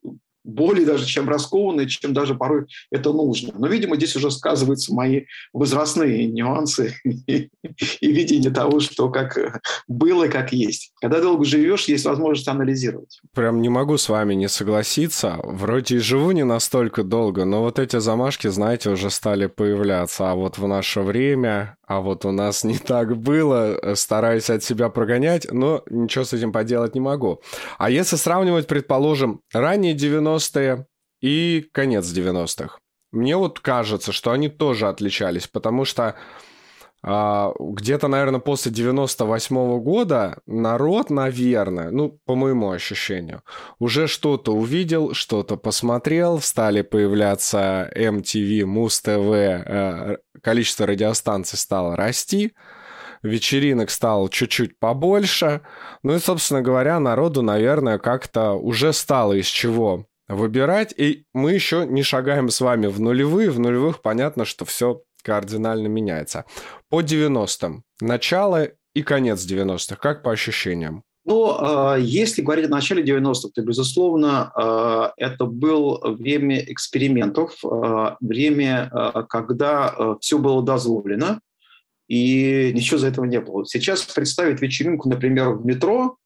[0.45, 3.53] более даже, чем раскованные, чем даже порой это нужно.
[3.57, 7.51] Но, видимо, здесь уже сказываются мои возрастные нюансы и,
[8.01, 10.93] видение того, что как было, как есть.
[11.01, 13.21] Когда долго живешь, есть возможность анализировать.
[13.35, 15.39] Прям не могу с вами не согласиться.
[15.43, 20.31] Вроде и живу не настолько долго, но вот эти замашки, знаете, уже стали появляться.
[20.31, 24.63] А вот в наше время а вот у нас не так было, э, стараюсь от
[24.63, 27.43] себя прогонять, но ничего с этим поделать не могу.
[27.79, 30.87] А если сравнивать, предположим, ранние 90-е
[31.21, 32.79] и конец 90-х,
[33.11, 36.15] мне вот кажется, что они тоже отличались, потому что
[37.03, 43.43] где-то, наверное, после 98 -го года народ, наверное, ну, по моему ощущению,
[43.79, 52.53] уже что-то увидел, что-то посмотрел, стали появляться MTV, Муз-ТВ, э, количество радиостанций стало расти,
[53.23, 55.63] вечеринок стало чуть-чуть побольше,
[56.03, 61.87] ну и, собственно говоря, народу, наверное, как-то уже стало из чего выбирать, и мы еще
[61.87, 66.45] не шагаем с вами в нулевые, в нулевых понятно, что все кардинально меняется.
[66.91, 67.85] По 90-м.
[68.01, 69.97] Начало и конец 90-х.
[69.97, 71.05] Как по ощущениям?
[71.25, 78.17] Ну, а, если говорить о начале 90-х, то, безусловно, а, это было время экспериментов, а,
[78.21, 78.91] время,
[79.29, 81.41] когда все было дозволено,
[82.09, 83.65] и ничего за этого не было.
[83.65, 86.17] Сейчас представить вечеринку, например, в метро,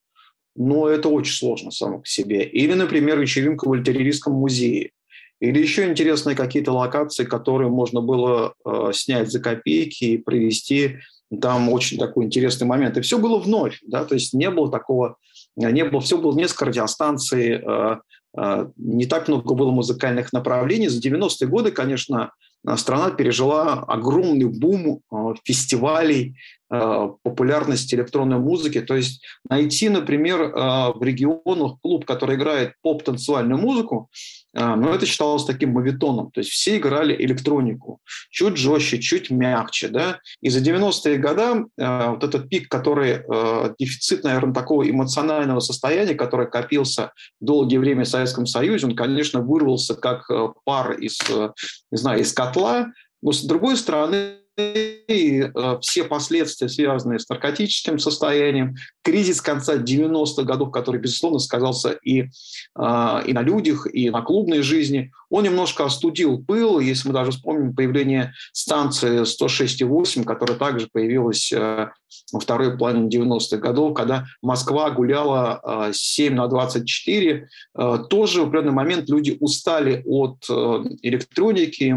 [0.57, 2.45] но это очень сложно само по себе.
[2.45, 4.93] Или, например, вечеринку в альтерьеристском музее.
[5.41, 10.99] Или еще интересные какие-то локации, которые можно было э, снять за копейки и провести
[11.41, 12.97] там очень такой интересный момент.
[12.97, 15.17] И все было вновь, да, то есть не было такого,
[15.57, 17.97] не было, все было несколько радиостанций, э,
[18.37, 20.89] э, не так много было музыкальных направлений.
[20.89, 22.31] За 90-е годы, конечно,
[22.77, 26.37] страна пережила огромный бум э, фестивалей,
[26.71, 28.81] э, популярности электронной музыки.
[28.81, 30.49] То есть найти, например, э,
[30.95, 34.09] в регионах клуб, который играет поп-танцевальную музыку,
[34.55, 36.31] но это считалось таким мовитоном.
[36.31, 38.01] То есть все играли электронику.
[38.31, 39.89] Чуть жестче, чуть мягче.
[39.89, 40.21] Да?
[40.41, 43.23] И за 90-е годы вот этот пик, который
[43.79, 49.95] дефицит, наверное, такого эмоционального состояния, который копился долгое время в Советском Союзе, он, конечно, вырвался
[49.95, 50.31] как
[50.65, 51.19] пар из,
[51.91, 58.77] не знаю, из котла, но с другой стороны, и все последствия, связанные с наркотическим состоянием,
[59.05, 62.27] кризис конца 90-х годов, который, безусловно, сказался и, э,
[63.27, 66.81] и на людях, и на клубной жизни, он немножко остудил пыл.
[66.81, 71.91] Если мы даже вспомним появление станции 106,8, которая также появилась э,
[72.33, 77.49] во второй половине 90-х годов, когда Москва гуляла 7 на 24,
[78.09, 80.49] тоже в определенный момент люди устали от
[81.03, 81.97] электроники,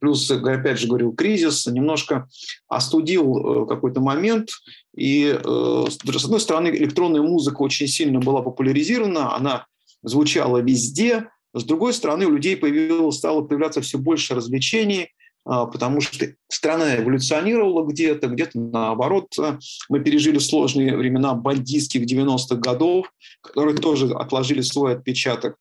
[0.00, 2.28] плюс, опять же говорю, кризис, немножко
[2.70, 4.50] остудил э, какой-то момент.
[4.96, 9.66] И, э, с одной стороны, электронная музыка очень сильно была популяризирована, она
[10.02, 15.08] звучала везде, С другой стороны, у людей появилось, стало появляться все больше развлечений,
[15.44, 19.34] а, потому что страна эволюционировала где-то, где-то наоборот.
[19.88, 25.56] Мы пережили сложные времена бандитских 90-х годов, которые тоже отложили свой отпечаток.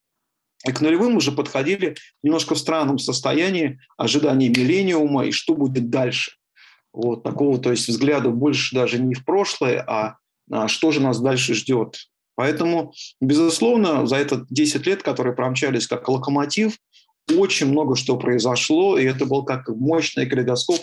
[0.68, 6.34] И к нулевым уже подходили немножко в странном состоянии ожидания миллениума и что будет дальше.
[6.94, 10.18] Вот такого, то есть взгляда больше даже не в прошлое, а,
[10.52, 11.96] а что же нас дальше ждет.
[12.36, 16.78] Поэтому, безусловно, за это 10 лет, которые промчались как локомотив,
[17.38, 20.80] очень много что произошло, и это был как мощный калейдоскоп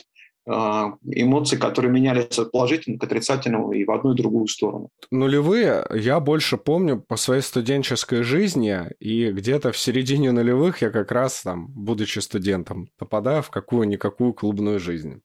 [0.49, 4.91] а, эмоций, которые менялись от положительного к отрицательному и в одну и другую сторону.
[5.11, 11.11] Нулевые я больше помню по своей студенческой жизни, и где-то в середине нулевых я как
[11.11, 15.21] раз там, будучи студентом, попадаю в какую-никакую клубную жизнь.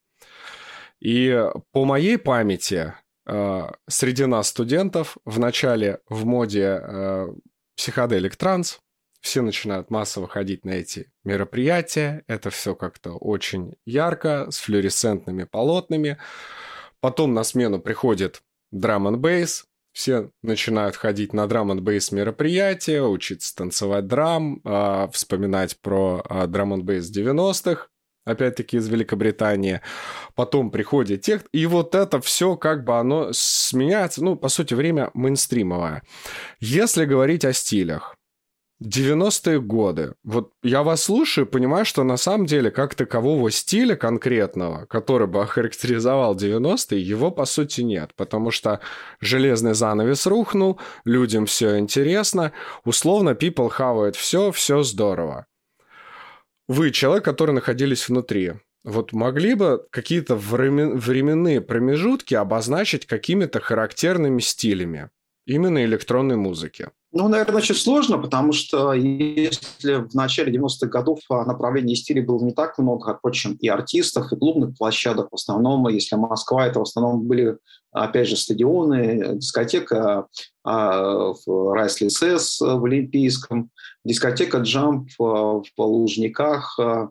[1.01, 2.93] И по моей памяти
[3.25, 7.27] а, среди нас студентов в начале в моде а,
[7.75, 8.79] психоделик транс,
[9.21, 12.23] все начинают массово ходить на эти мероприятия.
[12.27, 16.17] Это все как-то очень ярко, с флуоресцентными полотнами.
[16.99, 19.65] Потом на смену приходит драм н бейс.
[19.93, 26.47] Все начинают ходить на драм н бейс мероприятия, учиться танцевать драм, э, вспоминать про э,
[26.47, 27.87] драм н бейс 90-х,
[28.25, 29.81] опять-таки из Великобритании.
[30.35, 35.11] Потом приходит тех, и вот это все как бы оно сменяется, ну, по сути, время
[35.13, 36.03] мейнстримовое.
[36.59, 38.15] Если говорить о стилях,
[38.81, 40.15] 90-е годы.
[40.23, 45.41] Вот я вас слушаю, понимаю, что на самом деле как такового стиля конкретного, который бы
[45.41, 48.79] охарактеризовал 90-е, его по сути нет, потому что
[49.19, 52.53] железный занавес рухнул, людям все интересно,
[52.83, 55.45] условно people хавают все, все здорово.
[56.73, 58.53] Вы человек, который находились внутри.
[58.85, 65.09] Вот могли бы какие-то временные промежутки обозначить какими-то характерными стилями
[65.45, 66.87] именно электронной музыки?
[67.13, 72.53] Ну, наверное, очень сложно, потому что если в начале 90-х годов направлений стиля было не
[72.53, 77.23] так много, впрочем, и артистов, и клубных площадок в основном, если Москва, это в основном
[77.23, 77.57] были,
[77.91, 80.27] опять же, стадионы, дискотека
[80.63, 83.71] а, в Райсли СС в Олимпийском,
[84.05, 87.09] дискотека Джамп в Лужниках, а,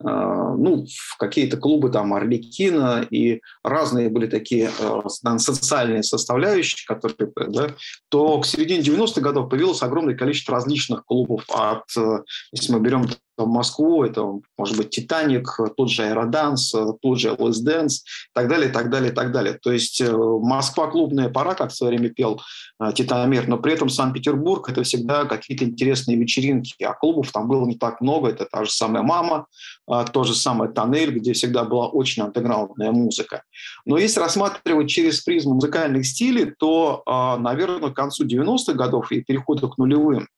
[0.00, 5.00] ну, в какие-то клубы там Орликина, и разные были такие э,
[5.38, 7.74] социальные составляющие, которые, да,
[8.08, 11.44] то к середине 90-х годов появилось огромное количество различных клубов.
[11.48, 13.06] От, э, если мы берем
[13.44, 18.68] в Москву, это может быть Титаник, тот же Aerodance, тот же LSDance, и так далее,
[18.70, 19.54] так далее, так далее.
[19.54, 22.40] То есть э, Москва клубная пора, как в свое время пел
[22.80, 27.66] э, Титомир, но при этом Санкт-Петербург– это всегда какие-то интересные вечеринки, а клубов там было
[27.66, 28.28] не так много.
[28.28, 29.46] Это та же самая «Мама»,
[29.90, 33.42] э, то же самое «Тоннель», где всегда была очень андеграундная музыка.
[33.84, 37.02] Но если рассматривать через призму музыкальных стилей, то,
[37.38, 40.28] наверное, к концу 90-х годов и переходу к нулевым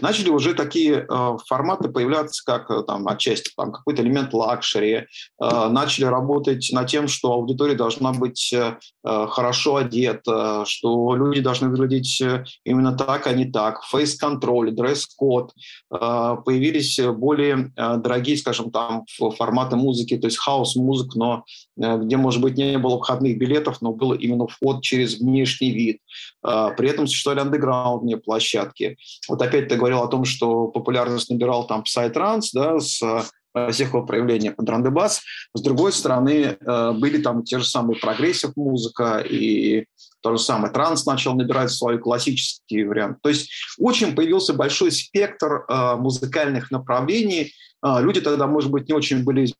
[0.00, 1.06] начали уже такие
[1.46, 7.08] форматы появляться, как э, там отчасти там, какой-то элемент luxury, э, начали работать над тем,
[7.08, 12.22] что аудитория должна быть э, хорошо одета, что люди должны выглядеть
[12.64, 15.52] именно так, а не так, фейс-контроль, дресс-код,
[15.88, 19.04] появились более дорогие, скажем, там
[19.36, 21.44] форматы музыки, то есть хаус-музыка, но
[21.76, 26.00] где, может быть, не было входных билетов, но был именно вход через внешний вид.
[26.42, 28.96] При этом существовали андеграундные площадки.
[29.28, 33.02] Вот опять ты говорил о том, что популярность набирал там Psytrance, транс, да, с
[33.54, 35.22] э, всех его проявлений drum and bass.
[35.54, 39.86] С другой стороны, э, были там те же самые progressive музыка и
[40.22, 43.18] то же самое транс начал набирать свой классический вариант.
[43.22, 47.52] То есть очень появился большой спектр э, музыкальных направлений.
[47.82, 49.52] Люди тогда, может быть, не очень были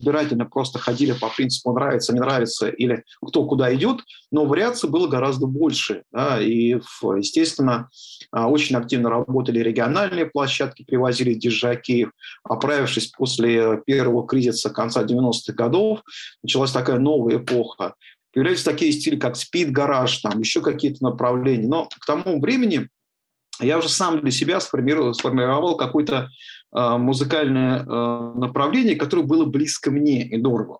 [0.00, 5.08] избирательно просто ходили по принципу нравится, не нравится или кто куда идет, но вариаций было
[5.08, 6.02] гораздо больше.
[6.12, 6.80] Да, и,
[7.16, 7.90] естественно,
[8.30, 12.10] а, очень активно работали региональные площадки, привозили диджакеев.
[12.44, 16.00] Оправившись после первого кризиса конца 90-х годов,
[16.42, 17.94] началась такая новая эпоха.
[18.32, 21.66] Появлялись такие стили, как спид-гараж, там еще какие-то направления.
[21.66, 22.88] Но к тому времени
[23.60, 26.28] я уже сам для себя сформировал, сформировал какое-то э,
[26.72, 30.78] музыкальное э, направление, которое было близко мне и дорого.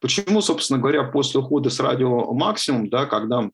[0.00, 3.50] Почему, собственно говоря, после ухода с радио «Максимум», да, когда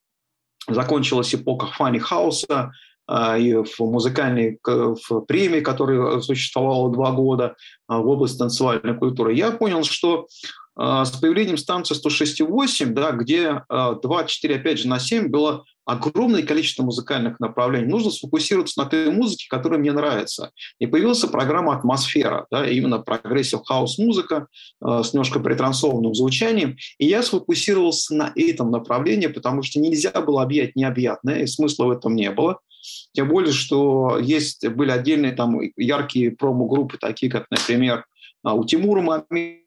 [0.68, 2.72] закончилась эпоха фанни хауса,
[3.08, 7.56] э, и в музыкальной в премии, которая существовала два года
[7.88, 10.28] в области танцевальной культуры, я понял, что
[10.76, 17.40] с появлением станции 106.8, да, где 24, опять же, на 7 было огромное количество музыкальных
[17.40, 17.86] направлений.
[17.86, 20.50] Нужно сфокусироваться на той музыке, которая мне нравится.
[20.78, 24.46] И появилась программа «Атмосфера», да, именно progressive хаус-музыка
[24.84, 26.76] э, с немножко притрансованным звучанием.
[26.98, 31.90] И я сфокусировался на этом направлении, потому что нельзя было объять необъятное, и смысла в
[31.90, 32.58] этом не было.
[33.12, 38.04] Тем более, что есть, были отдельные там яркие промо-группы, такие как, например,
[38.42, 39.61] а, у Тимура Мамедова,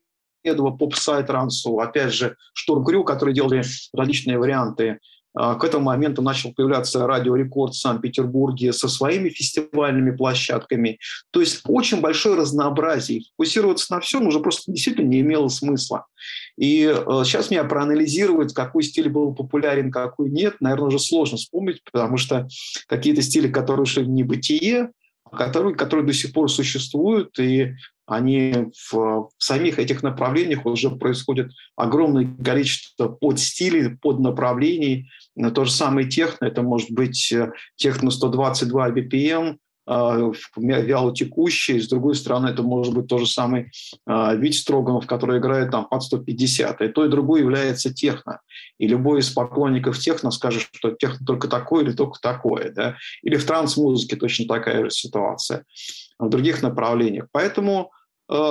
[0.53, 4.99] по psytrance у, опять же, Storm Crew, которые делали различные варианты
[5.35, 10.97] а, к этому моменту начал появляться Радио Рекорд в Санкт-Петербурге со своими фестивальными площадками.
[11.31, 13.23] То есть очень большое разнообразие.
[13.31, 16.05] Фокусироваться на всем уже просто действительно не имело смысла.
[16.57, 16.83] И
[17.25, 22.17] сейчас э, мне проанализировать, какой стиль был популярен, какой нет, наверное, уже сложно вспомнить, потому
[22.17, 22.47] что
[22.87, 24.91] какие-то стили, которые ушли в небытие,
[25.33, 27.73] которые, которые до сих пор существуют, и
[28.05, 35.09] они в, самих этих направлениях уже происходит огромное количество подстилей, поднаправлений.
[35.53, 41.87] То же самое техно, это может быть э, техно 122 BPM, а, вяло текущий, с
[41.87, 43.71] другой стороны, это может быть тот же самый
[44.05, 46.81] а, Вить Строганов, который играет там под 150.
[46.81, 48.41] И то, и другое является техно.
[48.79, 52.71] И любой из поклонников техно скажет, что техно только такое или только такое.
[52.71, 52.95] Да?
[53.21, 55.65] Или в транс-музыке точно такая же ситуация
[56.17, 57.27] в других направлениях.
[57.31, 57.91] Поэтому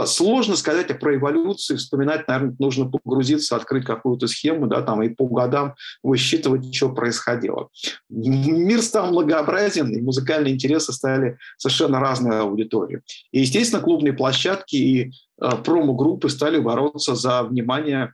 [0.06, 5.26] сложно сказать про эволюцию, вспоминать, наверное, нужно погрузиться, открыть какую-то схему, да, там, и по
[5.26, 7.68] годам высчитывать, что происходило.
[8.08, 13.00] Мир стал многообразен, и музыкальные интересы стали совершенно разной аудиторией.
[13.32, 15.10] И, естественно, клубные площадки и
[15.40, 18.12] э, промо-группы стали бороться за внимание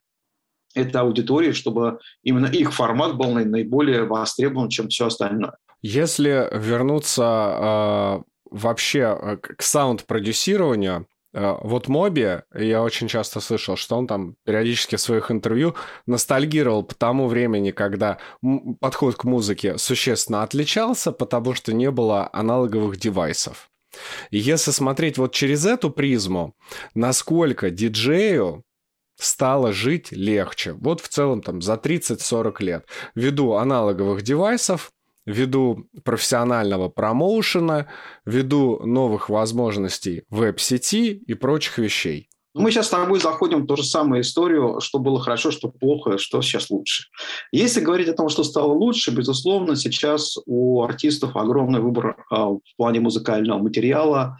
[0.75, 5.57] этой аудитории, чтобы именно их формат был наиболее востребован, чем все остальное.
[5.83, 13.97] Если вернуться э, вообще э, к саунд-продюсированию, Э, вот Моби, я очень часто слышал, что
[13.97, 15.75] он там периодически в своих интервью
[16.07, 18.19] ностальгировал по тому времени, когда
[18.81, 23.71] подход к музыке существенно отличался, потому что не было аналоговых девайсов.
[24.31, 26.55] И если смотреть вот через эту призму,
[26.95, 28.65] насколько диджею
[29.17, 30.73] стало жить легче.
[30.73, 32.87] Вот в целом там за 30-40 лет.
[33.15, 34.91] Ввиду аналоговых девайсов,
[35.31, 37.87] ввиду профессионального промоушена,
[38.25, 42.29] ввиду новых возможностей веб-сети и прочих вещей.
[42.53, 46.19] Мы сейчас с тобой заходим в ту же самую историю, что было хорошо, что плохо,
[46.19, 47.05] что сейчас лучше.
[47.53, 52.61] Если говорить о том, что стало лучше, безусловно, сейчас у артистов огромный выбор а, в
[52.77, 54.37] плане музыкального материала,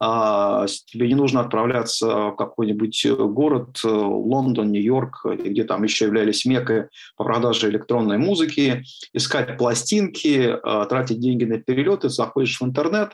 [0.00, 6.44] тебе не нужно отправляться в какой-нибудь э, город, э, Лондон, Нью-Йорк, где там еще являлись
[6.44, 8.82] мекой по продаже электронной музыки,
[9.12, 13.12] искать пластинки, а, тратить деньги на перелеты, заходишь в интернет,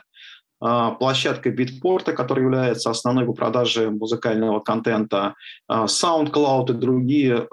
[0.59, 5.35] а, площадка Битпорта, которая является основной по продаже музыкального контента,
[5.69, 7.47] SoundCloud и другие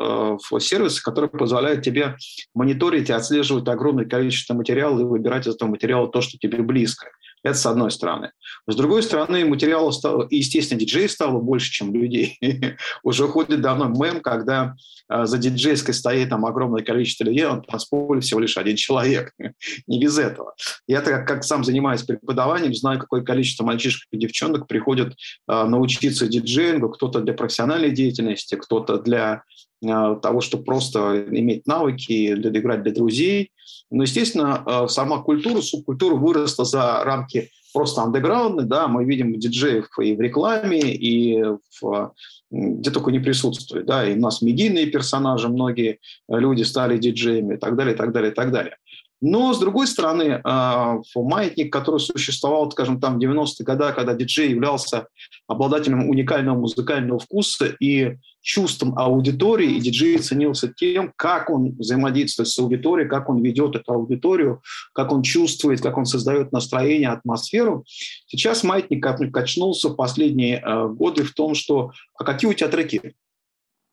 [0.59, 2.17] сервисы, которые позволяют тебе
[2.55, 7.09] мониторить и отслеживать огромное количество материала и выбирать из этого материала то, что тебе близко.
[7.43, 8.33] Это с одной стороны.
[8.67, 12.39] С другой стороны, материалов стало, естественно, диджей стало больше, чем людей.
[13.03, 14.75] Уже ходит давно мем, когда
[15.11, 19.33] э, за диджейской стоит там огромное количество людей, он танцполе всего лишь один человек.
[19.87, 20.55] Не без этого.
[20.87, 25.15] Я так как сам занимаюсь преподаванием, знаю, какое количество мальчишек и девчонок приходят
[25.49, 29.43] э, научиться диджеингу, кто-то для профессиональной деятельности, кто-то для
[29.81, 33.53] того, чтобы просто иметь навыки, играть для друзей.
[33.91, 39.87] Но, естественно, э, сама культура, субкультура выросла за рамки просто андеграунда, да, мы видим диджеев
[40.01, 41.43] и в рекламе, и
[41.81, 42.13] в,
[42.51, 45.99] где только не присутствует, да, и у нас медийные персонажи, многие
[46.29, 48.77] люди стали диджеями и так далее, и так далее, и так далее.
[49.21, 54.51] Но, с другой стороны, а, маятник, который существовал, скажем, там в 90-е годы, когда диджей
[54.51, 55.09] являлся
[55.49, 62.59] обладателем уникального музыкального вкуса и чувством аудитории, и диджей ценился тем, как он взаимодействует с
[62.59, 64.63] аудиторией, как он ведет эту аудиторию,
[64.93, 67.85] как он чувствует, как он создает настроение, атмосферу.
[68.27, 73.15] Сейчас маятник качнулся в последние а, годы в том, что а какие у тебя треки?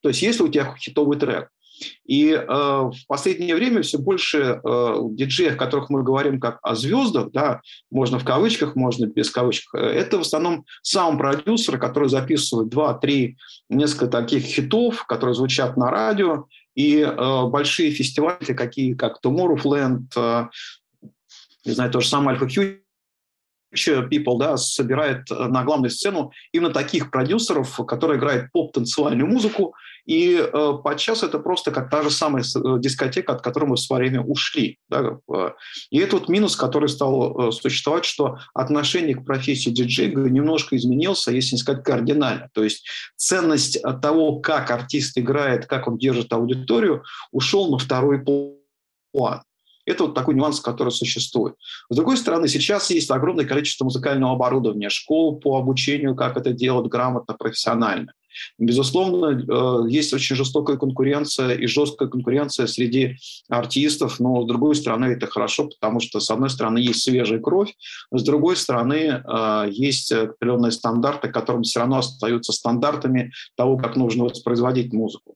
[0.02, 1.50] То есть если у тебя хитовый трек,
[2.04, 6.74] и э, в последнее время все больше э, диджеев, о которых мы говорим как о
[6.74, 7.60] звездах, да,
[7.90, 13.36] можно в кавычках, можно без кавычек, э, это в основном саунд-продюсеры, которые записывают два-три
[13.68, 20.46] несколько таких хитов, которые звучат на радио, и э, большие фестивали, какие как Tomorrowland, э,
[21.64, 22.80] не знаю, то же самое Alpha Q,
[23.74, 29.74] People да, собирает на главную сцену именно таких продюсеров, которые играют поп-танцевальную музыку,
[30.06, 33.80] и э, подчас это просто как та же самая э, дискотека, от которой мы в
[33.80, 34.78] свое время ушли.
[34.88, 35.18] Да?
[35.90, 41.32] И это вот минус, который стал э, существовать, что отношение к профессии диджея немножко изменился,
[41.32, 42.48] если не сказать кардинально.
[42.54, 42.86] То есть
[43.16, 47.02] ценность того, как артист играет, как он держит аудиторию,
[47.32, 48.24] ушел на второй
[49.12, 49.42] план.
[49.86, 51.54] Это вот такой нюанс, который существует.
[51.88, 56.90] С другой стороны, сейчас есть огромное количество музыкального оборудования, школ по обучению, как это делать
[56.90, 58.12] грамотно, профессионально.
[58.58, 63.16] Безусловно, есть очень жестокая конкуренция и жесткая конкуренция среди
[63.48, 67.74] артистов, но с другой стороны это хорошо, потому что с одной стороны есть свежая кровь,
[68.10, 69.22] с другой стороны
[69.70, 75.35] есть определенные стандарты, которым все равно остаются стандартами того, как нужно воспроизводить музыку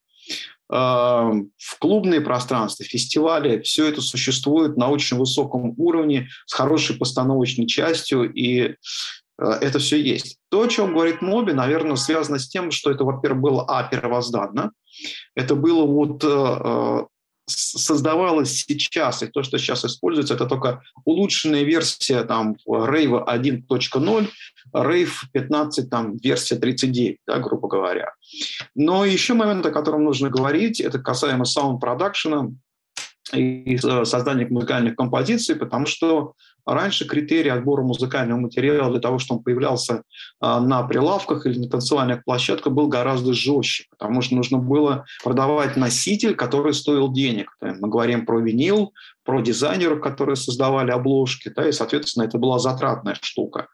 [0.71, 8.33] в клубные пространства, фестивали, все это существует на очень высоком уровне, с хорошей постановочной частью,
[8.33, 8.75] и э,
[9.39, 10.39] это все есть.
[10.49, 14.71] То, о чем говорит Моби, наверное, связано с тем, что это, во-первых, было, а, первозданно,
[15.35, 17.07] это было вот э,
[17.51, 24.29] создавалось сейчас, и то, что сейчас используется, это только улучшенная версия там Rave 1.0,
[24.75, 28.15] Rave 15, там, версия 39, да, грубо говоря.
[28.75, 32.51] Но еще момент, о котором нужно говорить, это касаемо саунд-продакшена
[33.33, 36.35] и э, создания музыкальных композиций, потому что
[36.67, 40.03] Раньше критерии отбора музыкального материала для того, чтобы он появлялся
[40.41, 45.77] а, на прилавках или на танцевальных площадках, был гораздо жестче, потому что нужно было продавать
[45.77, 47.57] носитель, который стоил денег.
[47.61, 48.93] Мы говорим про винил,
[49.25, 53.69] про дизайнеров, которые создавали обложки, да, и, соответственно, это была затратная штука.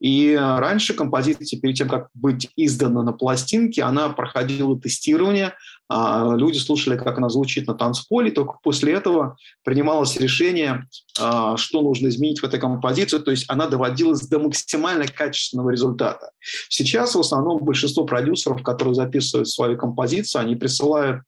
[0.00, 5.54] И раньше композиция, перед тем, как быть издана на пластинке, она проходила тестирование,
[5.94, 10.86] а, люди слушали, как она звучит на танцполе, только после этого принималось решение,
[11.20, 16.30] а, что нужно изменить в этой композиции, то есть она доводилась до максимально качественного результата.
[16.70, 21.22] Сейчас в основном большинство продюсеров, которые записывают свои композиции, они присылают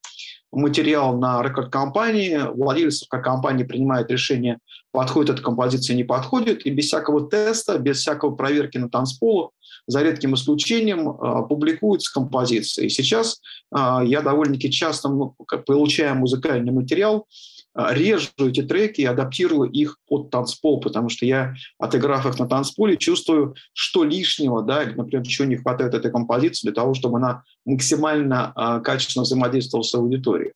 [0.57, 4.59] материал на рекорд-компании, владелец компании принимает решение,
[4.92, 9.52] подходит эта композиция, не подходит, и без всякого теста, без всякого проверки на танцполу,
[9.86, 12.86] за редким исключением, э, публикуются композиции.
[12.86, 13.40] И сейчас
[13.76, 15.11] э, я довольно-таки часто
[15.66, 17.26] получая музыкальный материал,
[17.77, 22.97] режу эти треки и адаптирую их под танцпол, потому что я, отыграв их на танцполе,
[22.97, 27.43] чувствую, что лишнего, да, или, например, чего не хватает этой композиции для того, чтобы она
[27.64, 30.53] максимально э, качественно взаимодействовала с аудиторией.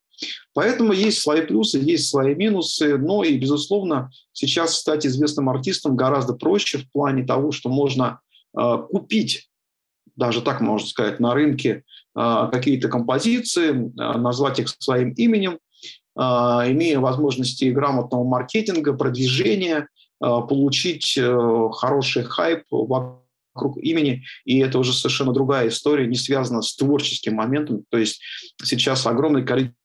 [0.52, 6.34] Поэтому есть свои плюсы, есть свои минусы, но и, безусловно, сейчас стать известным артистом гораздо
[6.34, 8.20] проще в плане того, что можно
[8.56, 9.48] э, купить,
[10.16, 11.82] даже так можно сказать, на рынке
[12.16, 15.58] э, какие-то композиции, э, назвать их своим именем, а,
[16.18, 19.88] имея возможности грамотного маркетинга, продвижения,
[20.20, 26.62] а, получить э, хороший хайп вокруг имени, и это уже совершенно другая история, не связана
[26.62, 27.84] с творческим моментом.
[27.88, 28.20] То есть
[28.62, 29.76] сейчас огромное количество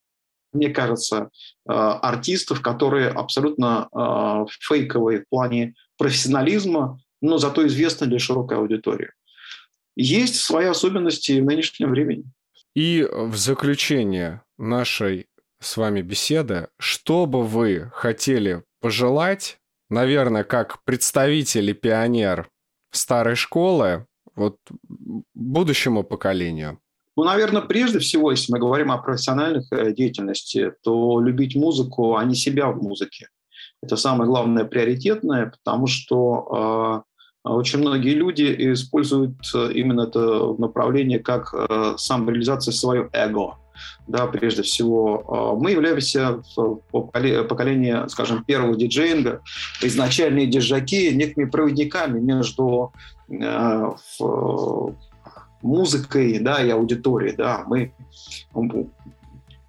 [0.54, 1.32] мне кажется,
[1.68, 3.90] а, артистов, которые абсолютно
[4.62, 9.10] фейковые в плане профессионализма, но зато известны для широкой аудитории.
[9.96, 12.26] Есть свои особенности в нынешнем времени.
[12.76, 15.26] И в заключение нашей
[15.64, 16.70] с вами беседа.
[16.78, 19.60] Что бы вы хотели пожелать,
[19.90, 22.50] наверное, как представитель и пионер
[22.92, 24.06] старой школы,
[24.36, 24.58] вот
[25.34, 26.80] будущему поколению?
[27.16, 32.24] Ну, наверное, прежде всего, если мы говорим о профессиональных э, деятельности, то любить музыку, а
[32.26, 33.30] не себя в музыке.
[33.84, 37.04] Это самое главное приоритетное, потому что
[37.46, 43.58] э, очень многие люди используют э, именно это направление как э, самореализация своего эго
[44.08, 45.24] да, прежде всего.
[45.28, 49.42] А, мы являемся в поколении, скажем, первого диджеинга,
[49.82, 52.94] изначальные диджаки, некими проводниками между
[53.30, 53.92] э,
[55.62, 57.36] музыкой да, и аудиторией.
[57.36, 57.64] Да.
[57.68, 57.94] Мы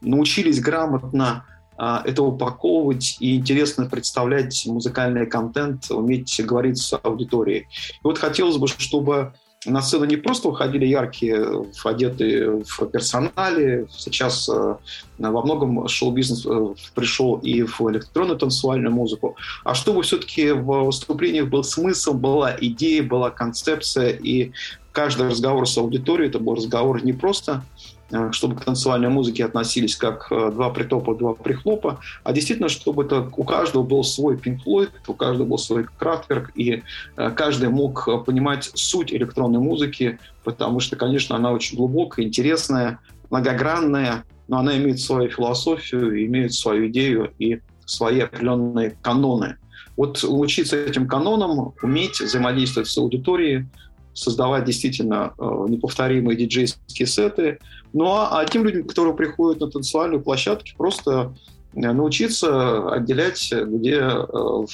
[0.00, 1.44] научились грамотно
[1.76, 7.62] а, это упаковывать и интересно представлять музыкальный контент, уметь говорить с аудиторией.
[7.62, 9.34] И вот хотелось бы, чтобы
[9.66, 13.86] на сцену не просто выходили яркие, одетые в персонале.
[13.90, 14.76] Сейчас э,
[15.18, 19.36] во многом шоу-бизнес э, пришел и в электронную танцевальную музыку.
[19.64, 24.52] А чтобы все-таки в выступлениях был смысл, была идея, была концепция, и
[24.92, 27.62] каждый разговор с аудиторией это был разговор не просто
[28.03, 33.04] Э, чтобы к танцевальной музыке относились как э, два притопа, два прихлопа, а действительно, чтобы
[33.04, 34.60] это у каждого был свой Pink
[35.06, 36.82] у каждого был свой Крафтверк, и
[37.16, 42.98] э, каждый мог понимать суть электронной музыки, потому что, конечно, она очень глубокая, интересная,
[43.30, 49.56] многогранная, но она имеет свою философию, имеет свою идею и свои определенные каноны.
[49.96, 53.66] Вот учиться этим канонам, уметь взаимодействовать с аудиторией,
[54.14, 57.58] создавать действительно э, неповторимые диджейские сеты.
[57.92, 61.34] Ну а, а тем людям, которые приходят на танцевальную площадку, просто
[61.74, 64.64] э, научиться отделять, где э,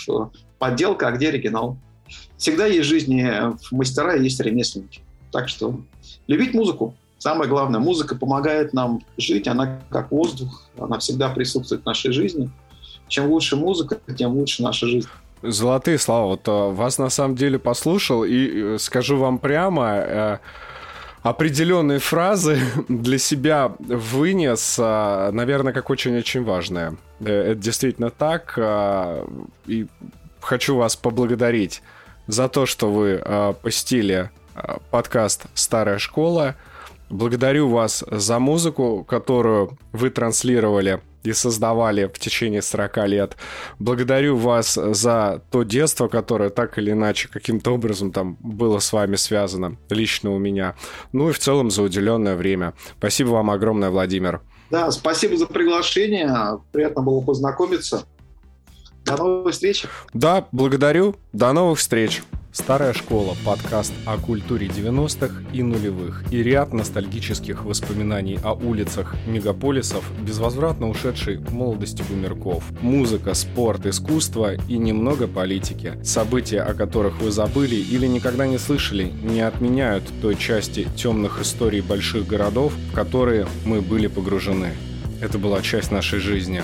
[0.59, 1.79] подделка, а где оригинал.
[2.37, 3.29] Всегда есть в жизни
[3.71, 5.01] мастера и есть ремесленники.
[5.33, 5.81] Так что
[6.27, 6.95] любить музыку.
[7.19, 12.51] Самое главное, музыка помогает нам жить, она как воздух, она всегда присутствует в нашей жизни.
[13.09, 15.09] Чем лучше музыка, тем лучше наша жизнь.
[15.43, 16.27] Золотые слова.
[16.27, 20.39] Вот э, вас на самом деле послушал и э, скажу вам прямо, э,
[21.23, 26.97] определенные фразы для себя вынес, наверное, как очень-очень важное.
[27.21, 28.59] Это действительно так.
[29.67, 29.87] И
[30.41, 31.83] хочу вас поблагодарить
[32.27, 33.23] за то, что вы
[33.61, 34.31] посетили
[34.91, 36.57] подкаст «Старая школа».
[37.11, 43.37] Благодарю вас за музыку, которую вы транслировали и создавали в течение 40 лет.
[43.79, 49.17] Благодарю вас за то детство, которое так или иначе каким-то образом там было с вами
[49.17, 50.75] связано, лично у меня.
[51.13, 52.75] Ну и в целом за уделенное время.
[52.99, 54.41] Спасибо вам огромное, Владимир.
[54.71, 56.61] Да, спасибо за приглашение.
[56.73, 58.05] Приятно было познакомиться.
[59.05, 59.87] До новых встреч.
[60.15, 61.17] Да, благодарю.
[61.33, 62.23] До новых встреч.
[62.53, 70.05] Старая школа– подкаст о культуре 90-х и нулевых и ряд ностальгических воспоминаний о улицах мегаполисов,
[70.21, 72.65] безвозвратно ушедшей молодости бумерков.
[72.83, 75.95] Музыка, спорт, искусство и немного политики.
[76.03, 81.83] События, о которых вы забыли или никогда не слышали, не отменяют той части темных историй
[81.83, 84.73] больших городов, в которые мы были погружены.
[85.21, 86.63] Это была часть нашей жизни.